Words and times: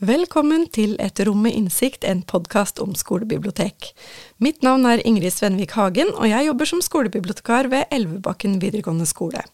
Välkommen 0.00 0.66
till 0.66 1.00
Ett 1.00 1.20
rum 1.20 1.42
med 1.42 1.52
insikt, 1.54 2.04
en 2.04 2.22
podcast 2.22 2.78
om 2.78 2.94
skolbibliotek. 2.94 3.96
Mitt 4.36 4.62
namn 4.62 4.86
är 4.86 5.06
Ingrid 5.06 5.32
Svenvik 5.32 5.72
Hagen, 5.72 6.08
och 6.14 6.28
jag 6.28 6.44
jobbar 6.44 6.64
som 6.64 6.82
skolbibliotekar 6.82 7.64
vid 7.64 7.84
Älvbacken 7.90 8.58
videregående 8.58 9.06
skola. 9.06 9.44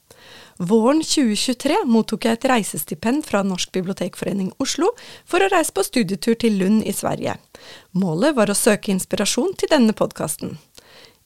Våren 0.56 1.02
2023 1.02 1.76
mottog 1.84 2.24
jag 2.24 2.32
ett 2.32 2.44
resestipend 2.44 3.24
från 3.24 3.48
Norsk 3.48 3.72
bibliotekförening 3.72 4.52
Oslo 4.56 4.86
för 5.26 5.40
att 5.40 5.52
resa 5.52 5.72
på 5.72 5.84
studietur 5.84 6.34
till 6.34 6.58
Lund 6.58 6.84
i 6.84 6.92
Sverige. 6.92 7.36
Målet 7.90 8.34
var 8.34 8.50
att 8.50 8.56
söka 8.56 8.92
inspiration 8.92 9.54
till 9.56 9.68
denna 9.70 9.92
podcasten. 9.92 10.58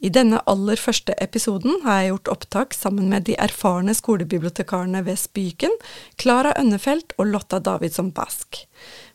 I 0.01 0.09
denna 0.09 0.39
aller 0.39 0.77
första 0.77 1.13
episoden 1.13 1.81
har 1.85 1.95
jag 1.95 2.07
gjort 2.07 2.29
upptag 2.29 2.75
samman 2.75 3.09
med 3.09 3.23
de 3.23 3.37
erfarna 3.39 3.95
skolbibliotekarierna 3.95 5.03
vid 5.03 5.19
Spyken, 5.19 5.71
Klara 6.17 6.55
Önnefelt 6.55 7.13
och 7.17 7.27
Lotta 7.27 7.61
Davidsson 7.61 8.11
Bask. 8.11 8.69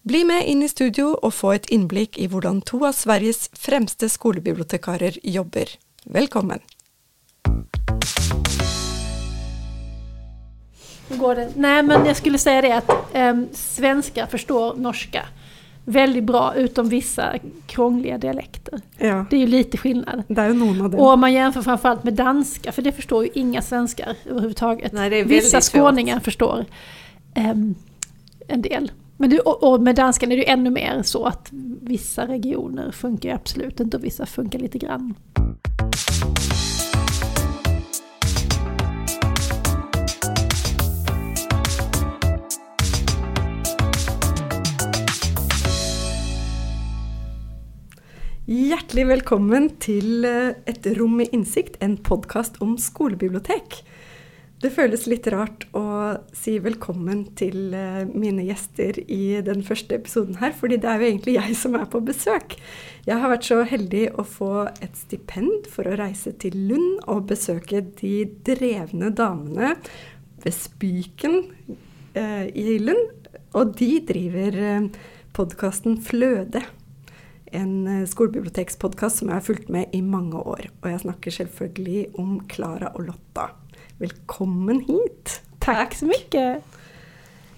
Bli 0.03 0.23
med 0.27 0.43
inn 0.51 0.63
i 0.63 0.67
studio 0.67 1.13
og 1.23 1.31
få 1.33 1.53
et 1.55 1.69
innblikk 1.71 2.17
i 2.19 2.25
hvordan 2.27 2.57
to 2.67 2.81
av 2.83 2.95
Sveriges 2.97 3.45
fremste 3.55 4.09
skolebibliotekarer 4.11 5.15
jobber. 5.23 5.69
Velkommen! 6.03 6.59
Går 11.09 11.35
det? 11.35 11.49
Nej, 11.55 11.83
men 11.83 12.05
jag 12.05 12.17
skulle 12.17 12.37
säga 12.37 12.61
det 12.61 12.71
att 12.77 12.91
eh, 13.13 13.33
svenskar 13.51 14.25
förstår 14.25 14.75
norska 14.75 15.25
väldigt 15.85 16.23
bra, 16.23 16.53
utom 16.55 16.89
vissa 16.89 17.33
krångliga 17.67 18.17
dialekter. 18.17 18.81
Ja, 18.97 19.25
Det 19.29 19.35
är 19.35 19.39
ju 19.39 19.47
lite 19.47 19.77
skillnad. 19.77 20.23
det 20.27 20.47
jo 20.47 20.53
noen 20.53 20.81
av 20.81 20.89
dem. 20.89 20.99
Och 20.99 21.07
om 21.13 21.19
man 21.19 21.33
jämför 21.33 21.61
framförallt 21.61 22.03
med 22.03 22.13
danska, 22.13 22.71
för 22.71 22.81
det 22.81 22.91
förstår 22.91 23.23
ju 23.23 23.29
inga 23.33 23.61
svenskar 23.61 24.15
överhuvudtaget. 24.25 24.91
Nej, 24.91 25.09
det 25.09 25.15
är 25.19 25.25
Vissa 25.25 25.45
väldigt 25.57 25.63
svårt. 25.63 25.79
skåningar 25.81 26.19
förstår 26.19 26.65
ehm, 27.35 27.75
en 28.47 28.61
del. 28.61 28.91
Men 29.23 29.29
du, 29.29 29.39
och, 29.39 29.73
och 29.73 29.81
med 29.81 29.95
danskan 29.95 30.31
är 30.31 30.35
det 30.35 30.41
ju 30.41 30.47
ännu 30.47 30.69
mer 30.69 31.01
så 31.03 31.25
att 31.25 31.49
vissa 31.81 32.27
regioner 32.27 32.91
funkar 32.91 33.35
absolut 33.35 33.79
inte 33.79 33.97
och 33.97 34.03
vissa 34.03 34.25
funkar 34.25 34.59
lite 34.59 34.77
grann. 34.77 35.13
Hjärtligt 48.45 49.07
välkommen 49.07 49.69
till 49.69 50.25
eh, 50.25 50.47
Ett 50.65 50.85
rum 50.85 51.17
med 51.17 51.27
insikt, 51.31 51.75
en 51.79 51.97
podcast 51.97 52.55
om 52.57 52.77
skolbibliotek. 52.77 53.85
Det 54.63 54.69
føles 54.71 55.01
litt 55.11 55.25
rart 55.27 55.65
å 55.75 55.83
si 56.31 56.53
velkommen 56.63 57.25
til 57.35 57.73
mina 57.73 58.13
mine 58.15 58.45
gjester 58.47 58.95
i 59.11 59.41
den 59.43 59.59
første 59.67 59.97
episoden 59.97 60.37
her, 60.39 60.53
fordi 60.55 60.77
det 60.79 60.87
er 60.87 61.01
jo 61.01 61.07
egentlig 61.09 61.33
jeg 61.35 61.57
som 61.59 61.75
er 61.75 61.89
på 61.91 61.99
besøk. 62.05 62.55
Jeg 63.03 63.19
har 63.19 63.31
vært 63.33 63.43
så 63.49 63.57
heldig 63.67 64.05
å 64.15 64.23
få 64.23 64.51
et 64.71 64.95
stipend 64.95 65.67
for 65.71 65.89
å 65.89 65.97
reise 65.99 66.31
til 66.39 66.55
Lund 66.69 67.01
og 67.11 67.25
besøke 67.33 67.81
de 67.99 68.23
drevne 68.47 69.11
damene 69.11 69.73
ved 70.45 70.55
Spyken 70.55 71.41
eh, 72.15 72.47
i 72.47 72.77
Lund. 72.79 73.27
Og 73.59 73.75
de 73.81 73.97
driver 74.07 74.61
eh, 74.61 74.87
podcasten 75.35 75.97
podkasten 75.97 75.99
Fløde 76.07 76.63
en 77.51 77.73
eh, 77.83 78.05
skolbibliotekspodcast 78.07 78.13
skolebibliotekspodkast 78.15 79.19
som 79.19 79.33
jeg 79.33 79.41
har 79.41 79.45
fulgt 79.45 79.75
med 79.75 79.91
i 79.91 79.99
mange 79.99 80.39
år. 80.39 80.71
Og 80.79 80.89
jeg 80.93 81.03
snakker 81.03 81.37
selvfølgelig 81.41 82.07
om 82.23 82.39
Klara 82.47 82.95
og 82.95 83.11
Lotta. 83.11 83.49
Velkommen 84.01 84.79
hit! 84.79 85.41
Tack 85.59 85.93
så 85.93 86.05
mycket! 86.05 86.63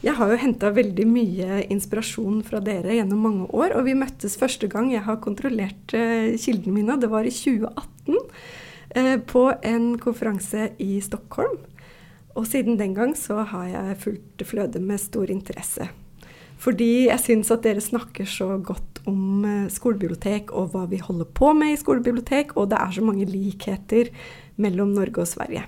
Jeg 0.04 0.14
har 0.18 0.30
jo 0.30 0.40
henta 0.42 0.68
veldig 0.76 1.06
mye 1.08 1.62
inspirasjon 1.72 2.42
fra 2.44 2.60
dere 2.60 2.98
gjennom 2.98 3.22
mange 3.24 3.46
år, 3.56 3.72
og 3.78 3.86
vi 3.88 3.94
møttes 3.96 4.36
første 4.36 4.68
gang 4.68 4.90
jeg 4.92 5.06
har 5.06 5.22
kontrollert 5.24 5.96
eh, 5.96 6.36
kildene 6.36 6.76
mine, 6.76 6.98
det 7.00 7.08
var 7.14 7.24
i 7.24 7.32
2018, 7.32 8.18
eh, 9.00 9.16
på 9.32 9.46
en 9.64 9.86
konferanse 10.04 10.74
i 10.84 10.98
Stockholm. 11.06 11.56
Og 12.36 12.50
siden 12.52 12.76
den 12.82 12.98
gang 12.98 13.16
så 13.16 13.40
har 13.54 13.70
jeg 13.72 13.96
fulgt 14.04 14.44
Fløde 14.44 14.84
med 14.84 15.00
stor 15.00 15.32
interesse. 15.32 15.88
Fordi 16.60 17.08
jeg 17.08 17.24
syns 17.24 17.54
at 17.56 17.64
dere 17.64 17.84
snakker 17.84 18.28
så 18.28 18.50
godt 18.60 19.00
om 19.08 19.48
eh, 19.48 19.72
skolebibliotek 19.72 20.52
og 20.52 20.76
hva 20.76 20.84
vi 20.92 21.00
holder 21.00 21.32
på 21.32 21.56
med 21.56 21.78
i 21.78 21.80
skolebibliotek, 21.80 22.58
og 22.60 22.74
det 22.76 22.84
er 22.84 23.00
så 23.00 23.08
mange 23.08 23.32
likheter 23.32 24.12
mellom 24.60 24.92
Norge 25.00 25.24
og 25.24 25.32
Sverige. 25.32 25.64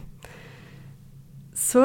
Så 1.58 1.82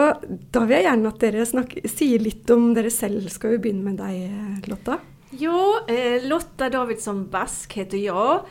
da 0.53 0.67
vil 0.67 0.77
jeg 0.77 0.85
gjerne 0.85 1.11
at 1.15 1.23
dere 1.23 1.47
snakker, 1.49 1.87
sier 1.89 2.21
litt 2.21 2.51
om 2.53 2.75
dere 2.77 2.91
selv. 2.93 3.25
Skal 3.33 3.55
vi 3.55 3.63
begynne 3.65 3.87
med 3.87 4.03
deg, 4.03 4.69
Lotta? 4.69 4.99
Ja, 5.41 5.81
eh, 5.89 6.21
Lotta 6.29 6.69
Davidsson 6.69 7.25
Bask 7.33 7.73
heter 7.73 7.99
jag. 7.99 8.45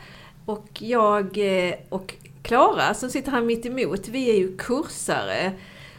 Och 0.44 0.82
jag 0.82 1.38
eh, 1.38 1.74
och 1.88 2.14
Klara 2.42 2.94
som 2.94 3.10
sitter 3.10 3.30
här 3.30 3.42
mitt 3.42 3.66
emot, 3.66 4.08
vi 4.08 4.30
är 4.30 4.34
ju 4.34 4.56
kursare 4.56 5.52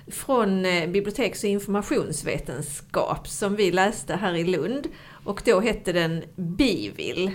från 0.07 0.65
eh, 0.65 0.89
biblioteks 0.89 1.43
och 1.43 1.49
informationsvetenskap 1.49 3.27
som 3.27 3.55
vi 3.55 3.71
läste 3.71 4.15
här 4.15 4.35
i 4.35 4.43
Lund. 4.43 4.87
Och 5.23 5.41
då 5.45 5.59
hette 5.59 5.91
den 5.91 6.23
BIVIL, 6.35 7.31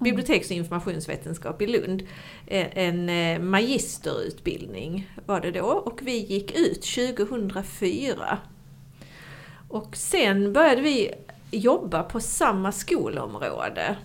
Mm. 0.00 0.10
Biblioteks 0.10 0.50
och 0.50 0.56
informationsvetenskap 0.56 1.62
i 1.62 1.66
Lund. 1.66 2.02
Eh, 2.46 2.66
en 2.78 3.08
eh, 3.08 3.38
magisterutbildning 3.38 5.10
var 5.26 5.40
det 5.40 5.50
då 5.50 5.66
och 5.66 6.00
vi 6.02 6.18
gick 6.18 6.56
ut 6.56 6.82
2004. 6.82 8.38
Och 9.68 9.96
sen 9.96 10.52
började 10.52 10.82
vi 10.82 11.14
jobba 11.50 12.02
på 12.02 12.20
samma 12.20 12.72
skolområde. 12.72 13.96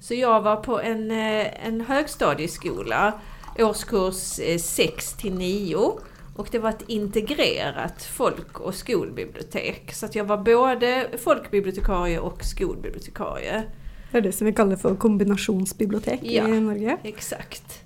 Så 0.00 0.14
jag 0.14 0.40
var 0.40 0.56
på 0.56 0.80
en, 0.80 1.10
eh, 1.10 1.66
en 1.66 1.80
högstadieskola, 1.80 3.20
årskurs 3.58 4.40
6 4.60 5.12
till 5.12 5.34
9. 5.34 5.98
Och 6.36 6.48
det 6.50 6.58
var 6.58 6.70
ett 6.70 6.88
integrerat 6.88 8.02
folk 8.02 8.60
och 8.60 8.74
skolbibliotek. 8.74 9.92
Så 9.92 10.06
att 10.06 10.14
jag 10.14 10.24
var 10.24 10.36
både 10.36 11.08
folkbibliotekarie 11.24 12.18
och 12.18 12.44
skolbibliotekarie. 12.44 13.64
Det 14.12 14.18
er 14.18 14.22
det 14.22 14.32
som 14.32 14.46
vi 14.46 14.52
kaller 14.52 14.76
for 14.76 14.94
kombinasjonsbibliotek 14.96 16.20
Ja. 16.22 16.48
i 16.48 16.60
Norge. 16.60 16.98
Exakt. 17.04 17.84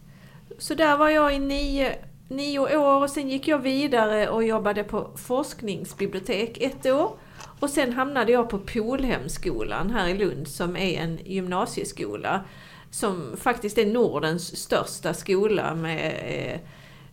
Så 0.59 0.75
där 0.75 0.97
var 0.97 1.09
jag 1.09 1.35
i 1.35 1.39
nio, 1.39 1.95
nio 2.29 2.77
år 2.77 3.03
och 3.03 3.11
sen 3.11 3.29
gick 3.29 3.49
jag 3.49 3.59
vidare 3.59 4.29
och 4.29 4.45
jobbade 4.45 4.85
på 4.85 5.11
forskningsbibliotek 5.17 6.59
ett 6.63 6.87
år. 6.87 7.17
Och 7.61 7.71
sen 7.71 7.93
hamnade 7.93 8.33
jag 8.33 8.51
på 8.51 8.59
Polhemskolan 8.59 9.91
här 9.91 10.09
i 10.09 10.15
Lund 10.19 10.49
som 10.49 10.77
är 10.77 11.01
en 11.01 11.19
gymnasieskola 11.25 12.45
som 12.91 13.37
faktiskt 13.37 13.79
är 13.79 13.87
Nordens 13.87 14.57
största 14.57 15.15
skola 15.15 15.75
med 15.75 16.13
eh, 16.27 16.61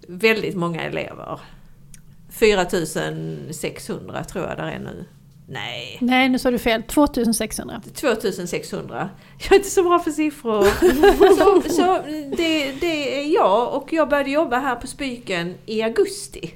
väldigt 0.08 0.56
många 0.56 0.82
elever. 0.82 1.40
4600 2.30 4.24
tror 4.24 4.46
jag 4.46 4.58
där 4.58 4.68
är 4.68 4.80
nu. 4.80 5.06
Nej, 5.50 5.98
Nej, 6.02 6.30
nu 6.30 6.40
sa 6.40 6.52
du 6.52 6.60
fel. 6.60 6.84
2600. 6.84 7.82
2600. 7.94 9.10
Jag 9.38 9.52
är 9.52 9.56
inte 9.56 9.70
så 9.70 9.84
bra 9.84 10.00
för 10.00 10.12
siffror. 10.12 10.64
så 11.36 11.70
så 11.70 12.00
det, 12.38 12.72
det 12.72 13.20
är 13.20 13.34
jag 13.34 13.76
och 13.76 13.94
jag 13.94 14.10
började 14.10 14.30
jobba 14.30 14.60
här 14.60 14.76
på 14.76 14.88
Spyken 14.88 15.56
i 15.66 15.82
augusti. 15.82 16.52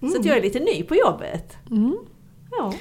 Så 0.00 0.20
att 0.20 0.24
jag 0.24 0.36
är 0.36 0.42
lite 0.42 0.60
ny 0.60 0.82
på 0.82 0.94
jobbet. 0.94 1.56
Mm. 1.70 1.96
Ja. 2.50 2.72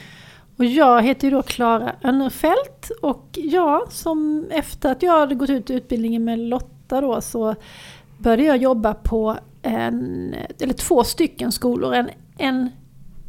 Och 0.58 0.66
jag 0.66 1.02
heter 1.02 1.28
ju 1.28 1.32
då 1.32 1.42
Klara 1.42 1.96
Önnerfelt 2.02 2.92
och 3.02 3.30
jag 3.34 3.92
som 3.92 4.46
efter 4.52 4.92
att 4.92 5.02
jag 5.02 5.20
hade 5.20 5.36
gått 5.36 5.50
ut 5.50 5.70
utbildningen 5.70 6.24
med 6.24 6.40
Lotta 6.40 7.02
då 7.02 7.22
så 7.22 7.56
började 8.18 8.44
jag 8.44 8.58
jobba 8.58 8.94
på 8.94 9.38
en, 9.62 10.36
eller 10.60 10.74
två 10.74 11.04
stycken 11.04 11.52
skolor. 11.52 11.94
En, 11.94 12.10
en, 12.38 12.70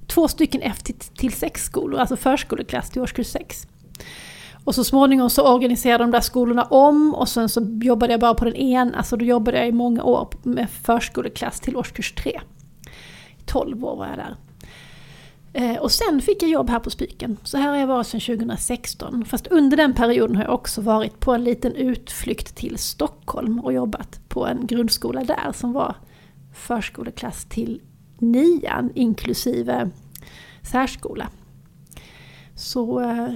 två 0.07 0.29
stycken 0.29 0.63
F 0.63 0.83
till, 1.17 1.33
sex 1.33 1.65
skolor, 1.65 2.01
alltså 2.01 2.17
förskoleklass 2.17 2.91
till 2.91 3.03
årskurs 3.03 3.27
6. 3.27 3.67
Och 4.65 4.75
så 4.75 4.85
småningom 4.85 5.31
så 5.31 5.55
organiserade 5.55 6.05
de 6.05 6.11
där 6.11 6.21
skolorna 6.21 6.65
om 6.65 7.15
och 7.15 7.29
sen 7.29 7.49
så 7.49 7.79
jobbade 7.83 8.13
jag 8.13 8.21
bara 8.21 8.35
på 8.35 8.45
den 8.45 8.55
ena, 8.55 8.93
så 8.93 8.99
alltså 8.99 9.17
då 9.17 9.25
jobbade 9.25 9.59
jag 9.59 9.69
i 9.69 9.73
många 9.73 10.03
år 10.03 10.29
med 10.43 10.71
förskoleklass 10.71 11.61
till 11.61 11.77
årskurs 11.77 12.13
3. 12.13 12.41
12 13.47 13.85
år 13.85 13.97
var 13.97 14.07
jag 14.07 14.17
där. 14.17 14.37
Eh, 15.57 15.77
och 15.77 15.93
sen 15.93 16.21
fick 16.21 16.43
jag 16.43 16.51
jobb 16.51 16.71
här 16.71 16.79
på 16.79 16.91
Spyken. 16.91 17.37
Så 17.43 17.59
här 17.59 17.69
har 17.69 17.77
jag 17.77 17.87
varit 17.87 18.07
sedan 18.07 18.21
2016. 18.21 19.25
Fast 19.25 19.47
under 19.47 19.77
den 19.77 19.95
perioden 19.95 20.37
har 20.37 20.45
jag 20.45 20.55
också 20.55 20.81
varit 20.81 21.21
på 21.21 21.33
en 21.33 21.45
liten 21.45 21.75
utflykt 21.75 22.57
till 22.57 22.79
Stockholm 22.79 23.61
och 23.61 23.73
jobbat 23.73 24.21
på 24.29 24.47
en 24.47 24.67
grundskola 24.67 25.25
där 25.25 25.53
som 25.53 25.73
var 25.73 25.95
förskoleklass 26.55 27.45
till 27.45 27.81
nian 28.19 28.91
inklusive 28.95 29.91
särskola. 30.63 31.29
Så 32.55 33.01
eh, 33.01 33.29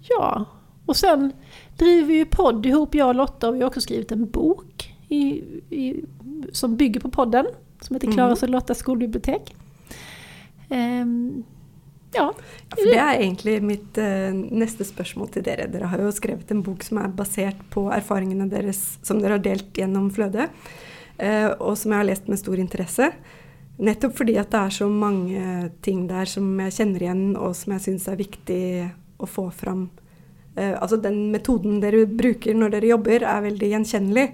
ja, 0.00 0.44
och 0.86 0.96
sen 0.96 1.32
driver 1.78 2.06
vi 2.06 2.14
ju 2.14 2.24
podd 2.24 2.66
ihop 2.66 2.94
jag 2.94 3.08
och 3.08 3.14
Lotta 3.14 3.48
och 3.48 3.54
vi 3.54 3.60
har 3.60 3.66
också 3.66 3.80
skrivit 3.80 4.12
en 4.12 4.30
bok 4.30 4.94
i, 5.08 5.24
i, 5.70 6.04
som 6.52 6.76
bygger 6.76 7.00
på 7.00 7.10
podden 7.10 7.46
som 7.80 7.96
heter 7.96 8.12
Klaras 8.12 8.42
och 8.42 8.48
Lottas 8.48 8.78
skolbibliotek. 8.78 9.56
Ehm, 10.68 11.44
Ja. 12.14 12.28
For 12.72 12.84
det 12.84 12.98
er 13.00 13.20
egentlig 13.22 13.54
mitt 13.64 13.98
eh, 14.00 14.32
neste 14.32 14.84
spørsmål 14.84 15.30
til 15.32 15.44
dere. 15.46 15.68
Dere 15.72 15.88
har 15.88 16.02
jo 16.04 16.10
skrevet 16.12 16.50
en 16.52 16.62
bok 16.64 16.84
som 16.84 17.00
er 17.00 17.12
basert 17.16 17.60
på 17.72 17.86
erfaringene 17.94 18.50
deres 18.52 18.80
som 19.04 19.20
dere 19.22 19.38
har 19.38 19.44
delt 19.44 19.72
gjennom 19.80 20.10
Fløde, 20.12 20.48
eh, 21.16 21.48
og 21.56 21.78
som 21.80 21.94
jeg 21.94 22.02
har 22.02 22.10
lest 22.10 22.28
med 22.28 22.40
stor 22.40 22.60
interesse. 22.60 23.08
Nettopp 23.82 24.14
fordi 24.20 24.36
at 24.38 24.52
det 24.52 24.60
er 24.60 24.74
så 24.76 24.86
mange 24.88 25.70
ting 25.82 26.04
der 26.10 26.28
som 26.30 26.46
jeg 26.62 26.76
kjenner 26.76 27.06
igjen, 27.06 27.24
og 27.34 27.56
som 27.58 27.74
jeg 27.74 27.84
syns 27.88 28.06
er 28.10 28.20
viktig 28.20 28.62
å 29.22 29.28
få 29.28 29.48
fram. 29.54 29.88
Eh, 30.54 30.74
altså 30.76 31.00
den 31.02 31.32
metoden 31.32 31.80
dere 31.82 32.04
bruker 32.06 32.54
når 32.54 32.76
dere 32.76 32.92
jobber, 32.92 33.26
er 33.26 33.44
veldig 33.48 33.72
gjenkjennelig. 33.74 34.26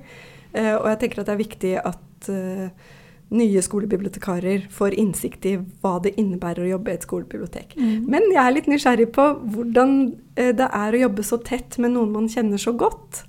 Eh, 0.52 0.74
og 0.76 0.88
jeg 0.92 1.00
tenker 1.02 1.22
at 1.22 1.30
det 1.30 1.34
er 1.36 1.44
viktig 1.44 1.74
at 1.80 2.30
eh, 2.34 2.94
nye 3.28 3.62
skolebibliotekarer 3.62 4.68
får 4.72 4.96
innsikt 4.96 5.46
i 5.48 5.54
hva 5.82 5.98
det 6.04 6.14
innebærer 6.20 6.64
å 6.64 6.70
jobbe 6.72 6.92
i 6.92 6.96
et 6.96 7.04
skolebibliotek. 7.04 7.74
Mm. 7.76 8.06
Men 8.08 8.28
jeg 8.32 8.40
er 8.42 8.54
litt 8.56 8.70
nysgjerrig 8.70 9.08
på 9.16 9.26
hvordan 9.54 9.96
eh, 10.36 10.52
det 10.56 10.68
er 10.68 10.96
å 10.96 11.02
jobbe 11.04 11.26
så 11.26 11.40
tett 11.44 11.76
med 11.82 11.92
noen 11.96 12.14
man 12.14 12.30
kjenner 12.32 12.60
så 12.60 12.72
godt. 12.76 13.24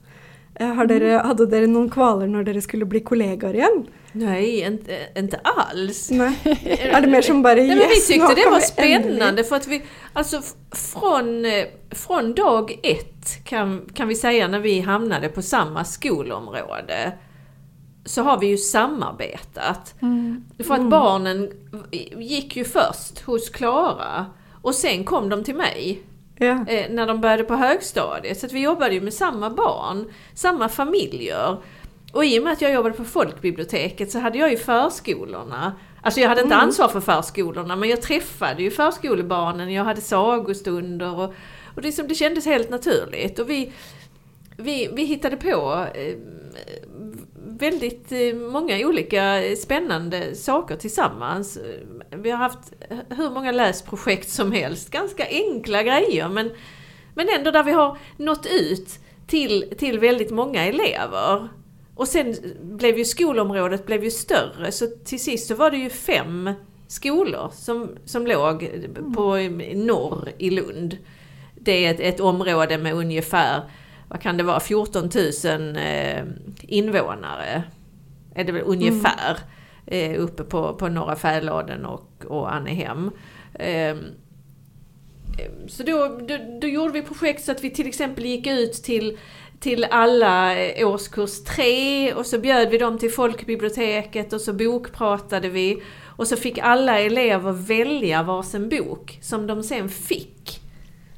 Eh, 0.55 0.71
Har 0.75 0.87
dere, 0.91 1.19
hadde 1.25 1.49
dere 1.51 1.67
noen 1.71 1.91
kvaler 1.91 2.31
når 2.31 2.47
dere 2.47 2.63
skulle 2.63 2.87
bli 2.89 3.03
kollegaer 3.05 3.59
igjen? 3.59 3.83
Nej, 4.19 4.61
inte, 4.61 5.07
inte 5.15 5.39
alls. 5.43 6.11
Nej. 6.11 6.33
Är 6.79 7.01
det 7.01 7.07
mer 7.07 7.21
som 7.21 7.41
bara 7.41 7.55
Nej, 7.55 7.67
men 7.67 7.77
vi 7.77 7.83
yes, 7.83 8.07
tyckte 8.07 8.35
det 8.35 8.49
var 8.49 8.59
spännande 8.59 9.43
för 9.43 9.55
att 9.55 9.67
vi, 9.67 9.81
alltså 10.13 10.41
från, 10.71 11.45
eh, 11.45 11.65
från 11.91 12.33
dag 12.33 12.79
ett 12.83 13.43
kan, 13.43 13.89
kan 13.93 14.07
vi 14.07 14.15
säga 14.15 14.47
när 14.47 14.59
vi 14.59 14.79
hamnade 14.79 15.29
på 15.29 15.41
samma 15.41 15.83
skolområde 15.85 17.11
så 18.05 18.21
har 18.21 18.39
vi 18.39 18.47
ju 18.47 18.57
samarbetat. 18.57 19.95
Mm. 20.01 20.45
För 20.63 20.73
att 20.73 20.89
barnen 20.89 21.51
gick 22.17 22.55
ju 22.55 22.63
först 22.65 23.19
hos 23.19 23.49
Klara 23.49 24.25
och 24.61 24.75
sen 24.75 25.03
kom 25.03 25.29
de 25.29 25.43
till 25.43 25.55
mig 25.55 26.01
Ja. 26.41 26.65
eh, 26.67 26.91
när 26.91 27.07
de 27.07 27.21
började 27.21 27.43
på 27.43 27.55
högstadiet. 27.55 28.39
Så 28.39 28.47
vi 28.51 28.59
jobbade 28.59 28.93
ju 28.93 29.01
med 29.01 29.13
samma 29.13 29.49
barn, 29.49 30.11
samma 30.33 30.69
familjer. 30.69 31.57
Och 32.13 32.25
i 32.25 32.39
och 32.39 32.43
med 32.43 32.53
att 32.53 32.61
jag 32.61 32.73
jobbade 32.73 32.95
på 32.95 33.03
folkbiblioteket 33.03 34.11
så 34.11 34.19
hade 34.19 34.37
jag 34.37 34.51
ju 34.51 34.57
förskolorna. 34.57 35.73
Alltså 36.01 36.19
jag 36.19 36.29
hade 36.29 36.41
inte 36.41 36.55
ansvar 36.55 36.87
för 36.87 37.01
förskolorna 37.01 37.75
men 37.75 37.89
jag 37.89 38.01
träffade 38.01 38.63
ju 38.63 38.71
förskolebarnen, 38.71 39.73
jag 39.73 39.83
hade 39.83 40.01
sagostunder 40.01 41.19
och, 41.19 41.33
och 41.75 41.81
det, 41.81 41.91
som 41.91 42.07
det 42.07 42.15
kändes 42.15 42.45
helt 42.45 42.69
naturligt. 42.69 43.39
Och 43.39 43.49
vi, 43.49 43.73
vi, 44.57 44.89
vi 44.93 45.03
hittade 45.03 45.37
på 45.37 45.85
eh, 45.93 46.15
väldigt 47.35 48.11
eh, 48.11 48.35
många 48.35 48.87
olika 48.87 49.41
spännande 49.57 50.35
saker 50.35 50.75
tillsammans. 50.75 51.59
Vi 52.11 52.31
har 52.31 52.37
haft 52.37 52.73
hur 53.09 53.29
många 53.29 53.51
läsprojekt 53.51 54.29
som 54.29 54.51
helst, 54.51 54.89
ganska 54.91 55.25
enkla 55.29 55.83
grejer 55.83 56.29
men, 56.29 56.51
men 57.15 57.27
ändå 57.37 57.51
där 57.51 57.63
vi 57.63 57.71
har 57.71 57.97
nått 58.17 58.45
ut 58.45 58.99
till, 59.27 59.73
till 59.77 59.99
väldigt 59.99 60.31
många 60.31 60.65
elever. 60.65 61.49
Och 61.99 62.07
sen 62.07 62.35
blev 62.61 62.97
ju 62.97 63.05
skolområdet 63.05 63.85
blev 63.85 64.03
ju 64.03 64.11
större 64.11 64.71
så 64.71 64.87
till 65.05 65.19
sist 65.19 65.47
så 65.47 65.55
var 65.55 65.71
det 65.71 65.77
ju 65.77 65.89
fem 65.89 66.53
skolor 66.87 67.51
som, 67.53 67.97
som 68.05 68.27
låg 68.27 68.69
på 69.15 69.35
norr 69.75 70.29
i 70.37 70.49
Lund. 70.49 70.97
Det 71.55 71.85
är 71.85 71.93
ett, 71.93 71.99
ett 71.99 72.19
område 72.19 72.77
med 72.77 72.93
ungefär, 72.93 73.61
vad 74.07 74.21
kan 74.21 74.37
det 74.37 74.43
vara, 74.43 74.59
14 74.59 75.09
000 75.45 75.77
eh, 75.77 76.23
invånare. 76.61 77.63
Är 78.35 78.43
det 78.43 78.51
väl 78.51 78.63
ungefär. 78.65 79.37
Eh, 79.85 80.21
uppe 80.21 80.43
på, 80.43 80.73
på 80.73 80.87
Norra 80.87 81.15
Fäladen 81.15 81.85
och, 81.85 82.25
och 82.25 82.53
Annehem. 82.53 83.11
Eh, 83.53 83.95
så 85.67 85.83
då, 85.83 86.19
då, 86.27 86.59
då 86.61 86.67
gjorde 86.67 86.93
vi 86.93 87.01
projekt 87.01 87.45
så 87.45 87.51
att 87.51 87.63
vi 87.63 87.69
till 87.69 87.87
exempel 87.87 88.25
gick 88.25 88.47
ut 88.47 88.73
till, 88.73 89.17
till 89.59 89.83
alla 89.83 90.63
eh, 90.63 90.87
årskurs 90.87 91.43
3 91.43 92.13
och 92.13 92.25
så 92.25 92.39
bjöd 92.39 92.69
vi 92.69 92.77
dem 92.77 92.97
till 92.97 93.11
folkbiblioteket 93.11 94.33
och 94.33 94.41
så 94.41 94.53
bokpratade 94.53 95.49
vi. 95.49 95.81
Och 96.05 96.27
så 96.27 96.35
fick 96.35 96.57
alla 96.57 96.99
elever 96.99 97.51
välja 97.51 98.23
varsin 98.23 98.69
bok 98.69 99.19
som 99.21 99.47
de 99.47 99.63
sen 99.63 99.89
fick. 99.89 100.61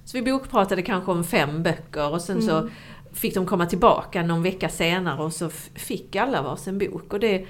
Så 0.05 0.17
vi 0.17 0.31
bokpratade 0.31 0.81
kanske 0.81 1.11
om 1.11 1.23
fem 1.23 1.63
böcker 1.63 2.11
och 2.11 2.21
sen 2.21 2.41
så 2.41 2.69
fick 3.13 3.35
de 3.35 3.45
komma 3.45 3.65
tillbaka 3.65 4.23
någon 4.23 4.43
vecka 4.43 4.69
senare 4.69 5.23
och 5.23 5.33
så 5.33 5.49
fick 5.75 6.15
alla 6.15 6.41
varsin 6.41 6.77
bok. 6.77 7.13
Och 7.13 7.19
det, 7.19 7.45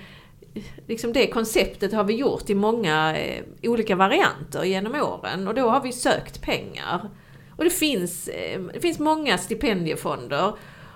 liksom 0.88 1.14
det 1.14 1.28
konceptet 1.28 1.94
har 1.94 2.04
vi 2.04 2.14
gjort 2.14 2.50
i 2.50 2.56
många 2.56 3.18
eh, 3.18 3.44
olika 3.64 3.96
varianter 3.96 4.64
genom 4.64 4.96
åren 4.96 5.48
och 5.48 5.54
då 5.54 5.70
har 5.70 5.82
vi 5.82 5.92
sökt 5.92 6.42
pengar. 6.42 7.10
Och 7.58 7.64
det 7.64 7.70
finns, 7.70 8.28
eh, 8.28 8.62
det 8.74 8.80
finns 8.80 9.00
många 9.00 9.38
stipendiefonder 9.38 10.54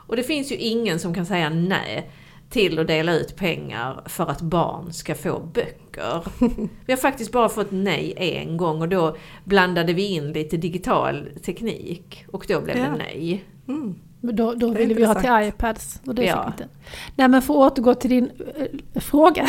och 0.08 0.16
det 0.16 0.24
finns 0.24 0.52
ju 0.52 0.56
ingen 0.56 1.00
som 1.00 1.14
kan 1.14 1.26
säga 1.26 1.50
nej 1.50 2.10
till 2.50 2.80
att 2.80 2.88
dela 2.88 3.14
ut 3.14 3.36
pengar 3.36 4.02
för 4.06 4.28
att 4.32 4.42
barn 4.42 4.94
ska 4.94 5.16
få 5.16 5.40
böcker. 5.40 6.24
Vi 6.86 6.94
har 6.94 6.98
faktiskt 6.98 7.32
bara 7.32 7.50
fått 7.50 7.72
nej 7.72 8.14
en 8.18 8.58
gång 8.58 8.82
och 8.82 8.90
då 8.90 9.16
blandade 9.44 9.94
vi 9.94 10.06
in 10.08 10.34
lite 10.34 10.58
digital 10.58 11.30
teknik 11.46 12.26
och 12.32 12.46
då 12.48 12.62
blev 12.62 12.78
Ja. 12.78 12.84
det 12.84 12.92
nej. 12.98 13.44
Mm. 13.68 13.96
Men 14.22 14.36
Då, 14.36 14.54
då 14.54 14.70
ville 14.70 14.94
vi 14.94 15.06
ha 15.06 15.14
till 15.16 15.48
iPads 15.50 16.00
och 16.06 16.16
det 16.16 16.24
Ja. 16.26 16.48
inte. 16.48 16.68
Nej 17.16 17.28
men 17.28 17.42
för 17.42 17.54
att 17.68 17.72
återgå 17.72 17.94
till 17.94 18.10
din 18.10 18.32
eh, 18.56 19.00
fråga. 19.02 19.48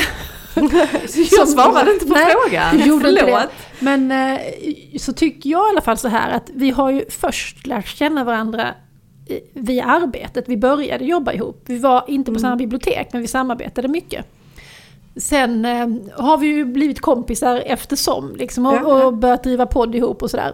Jag 1.39 1.49
svarade 1.49 1.93
inte 1.93 2.07
på 2.07 2.15
Nej, 2.15 2.35
frågan. 2.45 2.79
gjorde 2.89 3.09
inte 3.09 3.21
Förlåt. 3.25 3.41
det. 3.41 3.85
Men 3.85 4.11
eh, 4.13 4.41
så 4.99 5.13
tycker 5.13 5.51
jag 5.51 5.69
i 5.69 5.71
alla 5.71 5.81
fall 5.81 5.97
så 5.99 6.09
här 6.09 6.31
att 6.31 6.51
vi 6.55 6.71
har 6.71 6.91
ju 6.91 7.05
först 7.11 7.67
lärt 7.67 7.87
känna 7.89 8.25
varandra 8.25 8.75
via 9.53 9.85
arbetet. 9.85 10.45
Vi 10.49 10.57
började 10.57 11.05
jobba 11.05 11.33
ihop. 11.33 11.63
Vi 11.67 11.79
var 11.79 12.05
inte 12.09 12.33
på 12.33 12.39
samma 12.39 12.57
bibliotek 12.57 13.09
men 13.13 13.23
vi 13.23 13.29
samarbetade 13.29 13.89
mycket. 13.89 14.27
Sen 15.17 15.65
eh, 15.65 15.89
har 16.25 16.39
vi 16.39 16.47
ju 16.47 16.65
blivit 16.65 17.01
kompisar 17.01 17.63
eftersom 17.67 18.37
liksom, 18.37 18.67
och, 18.67 19.05
och 19.05 19.13
börjat 19.15 19.43
driva 19.45 19.67
podd 19.67 19.95
ihop 19.95 20.23
och 20.23 20.31
sådär. 20.31 20.53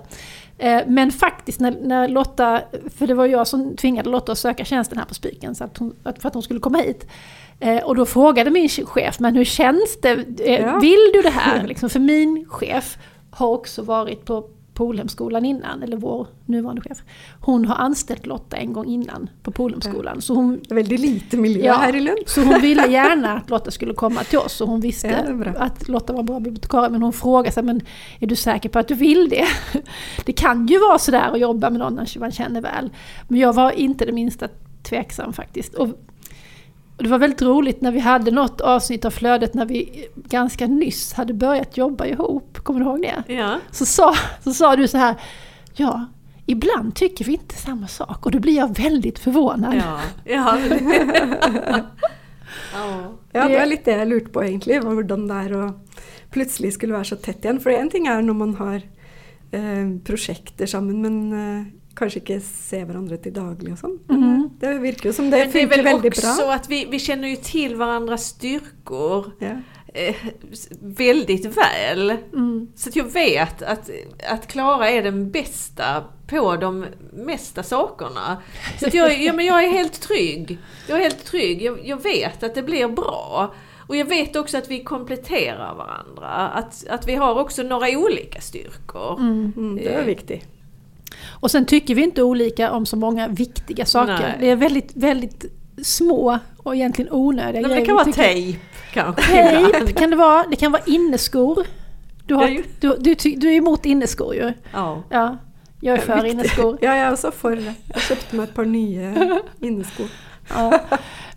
Eh, 0.58 0.80
men 0.86 1.12
faktiskt 1.12 1.60
när, 1.60 1.76
när 1.82 2.08
Lotta, 2.08 2.60
för 2.96 3.06
det 3.06 3.14
var 3.14 3.26
jag 3.26 3.46
som 3.46 3.76
tvingade 3.76 4.10
Lotta 4.10 4.32
att 4.32 4.38
söka 4.38 4.64
tjänsten 4.64 4.98
här 4.98 5.04
på 5.04 5.14
Spiken 5.14 5.54
så 5.54 5.64
att 5.64 5.78
hon, 5.78 5.94
för 6.20 6.28
att 6.28 6.34
hon 6.34 6.42
skulle 6.42 6.60
komma 6.60 6.78
hit. 6.78 7.06
Eh, 7.60 7.82
och 7.84 7.96
då 7.96 8.06
frågade 8.06 8.50
min 8.50 8.68
chef, 8.68 9.20
men 9.20 9.36
hur 9.36 9.44
känns 9.44 10.00
det? 10.02 10.10
Eh, 10.44 10.60
Ja. 10.60 10.78
Vill 10.78 11.10
du 11.14 11.22
det 11.22 11.30
här? 11.30 11.66
Liksom, 11.66 11.90
för 11.90 12.00
min 12.00 12.44
chef 12.48 12.98
har 13.30 13.48
också 13.48 13.82
varit 13.82 14.24
på 14.24 14.48
Polhemskolan 14.82 15.44
innan, 15.44 15.82
eller 15.82 15.96
vår 15.96 16.26
nuvarande 16.46 16.82
chef. 16.82 16.98
Hon 17.40 17.64
har 17.64 17.74
anställt 17.76 18.26
Lotta 18.26 18.56
en 18.56 18.72
gång 18.72 18.86
innan 18.86 19.30
på 19.42 19.50
Polhemskolan. 19.50 20.22
Så 20.22 20.34
hon, 20.34 20.60
väldigt 20.68 21.00
lite 21.00 21.36
miljö 21.36 21.64
Ja. 21.66 21.74
här 21.74 21.96
i 21.96 22.00
Lund. 22.00 22.18
så 22.26 22.42
hon 22.42 22.60
ville 22.60 22.86
gärna 22.86 23.32
att 23.36 23.50
Lotta 23.50 23.70
skulle 23.70 23.94
komma 23.94 24.20
till 24.24 24.38
oss 24.38 24.60
och 24.60 24.68
hon 24.68 24.80
visste 24.80 25.08
Ja, 25.44 25.50
att 25.56 25.88
Lotta 25.88 26.12
var 26.12 26.20
en 26.20 26.26
bra 26.26 26.40
bibliotekarie. 26.40 26.90
Men 26.90 27.02
hon 27.02 27.12
frågade 27.12 27.52
sig, 27.52 27.62
men 27.62 27.80
är 28.20 28.26
du 28.26 28.36
säker 28.36 28.68
på 28.68 28.78
att 28.78 28.88
du 28.88 28.94
vill 28.94 29.28
det? 29.28 29.46
Det 30.24 30.32
kan 30.32 30.66
ju 30.66 30.78
vara 30.78 30.98
sådär 30.98 31.30
att 31.32 31.40
jobba 31.40 31.70
med 31.70 31.78
någon 31.78 32.06
man 32.18 32.32
känner 32.32 32.60
väl. 32.60 32.90
Men 33.28 33.40
jag 33.40 33.52
var 33.52 33.70
inte 33.70 34.04
det 34.04 34.12
minsta 34.12 34.48
tveksam 34.82 35.32
faktiskt. 35.32 35.74
Och 35.74 35.88
det 37.02 37.08
var 37.08 37.18
väldigt 37.18 37.42
roligt 37.42 37.80
när 37.80 37.92
vi 37.92 37.98
hade 38.00 38.30
något 38.30 38.60
avsnitt 38.60 39.04
av 39.04 39.10
Flödet 39.10 39.54
när 39.54 39.66
vi 39.66 40.08
ganska 40.14 40.66
nyss 40.66 41.12
hade 41.12 41.34
börjat 41.34 41.76
jobba 41.76 42.06
ihop. 42.06 42.58
Kommer 42.62 42.80
du 42.80 42.86
ihåg 42.86 43.02
det? 43.02 43.34
Ja. 43.34 43.58
Så 43.70 43.86
sa, 43.86 44.14
så 44.44 44.52
sa 44.52 44.76
du 44.76 44.88
så 44.88 44.98
här, 44.98 45.14
ja, 45.74 46.06
ibland 46.46 46.94
tycker 46.94 47.24
vi 47.24 47.32
inte 47.32 47.54
samma 47.56 47.86
sak 47.88 48.26
och 48.26 48.32
då 48.32 48.38
blir 48.38 48.56
jag 48.56 48.76
väldigt 48.78 49.18
förvånad. 49.18 49.74
Ja. 49.74 50.00
ja. 50.24 50.58
ja. 52.72 53.12
Ja, 53.32 53.42
det 53.42 53.48
Det- 53.48 53.58
var 53.58 53.66
litt 53.66 53.84
det 53.84 53.92
jeg 53.98 54.08
lurte 54.08 54.30
på, 54.32 54.42
egentlig. 54.44 54.82
var 54.82 54.94
Hvordan 54.94 55.26
det 55.28 55.34
er 55.34 55.54
å 55.56 55.72
plutselig 56.32 56.72
skulle 56.72 56.94
være 56.94 57.04
så 57.04 57.16
tett 57.16 57.44
igjen. 57.44 57.60
For 57.60 57.70
en 57.70 57.90
ting 57.90 58.06
er 58.08 58.22
når 58.22 58.34
man 58.34 58.54
har 58.54 58.82
eh, 59.52 59.88
prosjekter 60.04 60.66
sammen, 60.66 61.00
men 61.02 61.32
eh, 61.32 61.64
kanskje 61.94 62.20
ikke 62.20 62.40
ser 62.40 62.84
hverandre 62.84 63.16
til 63.22 63.32
daglig 63.36 63.72
og 63.72 63.78
sånn. 63.78 63.98
Men 64.08 64.22
eh, 64.22 64.46
det 64.60 64.78
virker 64.82 65.06
jo 65.10 65.12
som 65.12 65.30
det 65.30 65.38
Men 65.38 65.50
det 65.52 65.58
är 65.58 65.60
funker 65.68 65.76
väl 65.82 65.84
veldig 65.94 66.12
också 66.12 66.36
bra. 66.46 66.54
att 66.54 66.68
vi, 66.68 66.84
vi 66.90 66.98
känner 66.98 67.28
ju 67.28 67.36
till 67.36 67.76
varandras 67.76 68.24
styrkor 68.24 69.30
Ja. 69.38 69.56
eh, 69.94 70.14
väldigt 70.80 71.44
väl. 71.56 72.10
Mm. 72.32 72.68
Så 72.76 72.88
att 72.88 72.96
jag 72.96 73.04
vet 73.12 73.62
att, 73.62 73.90
att 74.30 74.46
Klara 74.46 74.90
är 74.90 75.02
den 75.02 75.30
bästa 75.30 76.04
på 76.26 76.56
de 76.56 76.86
mesta 77.12 77.62
sakerna. 77.62 78.42
Så 78.80 78.86
att 78.86 78.94
jag, 78.94 79.22
ja, 79.22 79.32
men 79.32 79.46
jag 79.46 79.64
är 79.64 79.68
helt 79.68 80.00
trygg. 80.00 80.58
Jag 80.88 80.98
är 80.98 81.02
helt 81.02 81.24
trygg. 81.24 81.62
Jag, 81.62 81.86
jag 81.86 82.02
vet 82.02 82.42
att 82.42 82.54
det 82.54 82.62
blir 82.62 82.88
bra. 82.88 83.54
Och 83.88 83.96
jag 83.96 84.04
vet 84.04 84.36
också 84.36 84.58
att 84.58 84.70
vi 84.70 84.84
kompletterar 84.84 85.74
varandra. 85.74 86.28
Att, 86.28 86.86
att 86.88 87.08
vi 87.08 87.14
har 87.14 87.40
också 87.40 87.62
några 87.62 87.98
olika 87.98 88.40
styrkor. 88.40 89.20
Mm. 89.20 89.52
Mm, 89.56 89.76
det 89.76 89.92
er 89.92 90.04
viktig. 90.04 90.44
Och 91.30 91.50
sen 91.50 91.66
tycker 91.66 91.94
vi 91.94 92.02
inte 92.02 92.22
olika 92.22 92.72
om 92.72 92.86
så 92.86 92.96
många 92.96 93.28
viktiga 93.28 93.86
saker. 93.86 94.12
Nej. 94.12 94.36
Det 94.40 94.50
är 94.50 94.56
väldigt, 94.56 94.96
väldigt 94.96 95.44
små 95.82 96.38
och 96.56 96.74
egentligen 96.74 97.12
onödiga 97.12 97.52
Nej, 97.52 97.62
men 97.62 97.70
grejer. 97.70 97.80
det 97.80 97.86
kan 97.86 97.96
vara 97.96 98.12
tejp 98.12 98.58
kanske. 98.92 99.22
Tejp 99.22 99.92
kan 99.92 100.10
det 100.10 100.16
vara. 100.16 100.44
Det 100.50 100.56
kan 100.56 100.72
vara 100.72 100.82
inneskor. 100.86 101.66
Du, 102.26 102.34
har, 102.34 102.48
ju. 102.48 102.64
du, 102.80 102.96
du, 103.00 103.14
du 103.14 103.48
är 103.48 103.56
emot 103.56 103.86
inneskor 103.86 104.34
ju. 104.34 104.52
Ja. 104.72 105.02
Ja, 105.10 105.36
jag 105.80 105.98
är 105.98 106.00
för 106.00 106.24
inneskor. 106.24 106.78
Ja, 106.80 106.96
jag 106.96 107.06
är 107.06 107.12
också 107.12 107.30
för 107.30 107.56
det. 107.56 107.74
Jag 107.94 108.02
köpte 108.02 108.36
mig 108.36 108.44
ett 108.44 108.54
par 108.54 108.64
nya 108.64 109.14
inneskor. 109.60 110.06
Ja. 110.48 110.80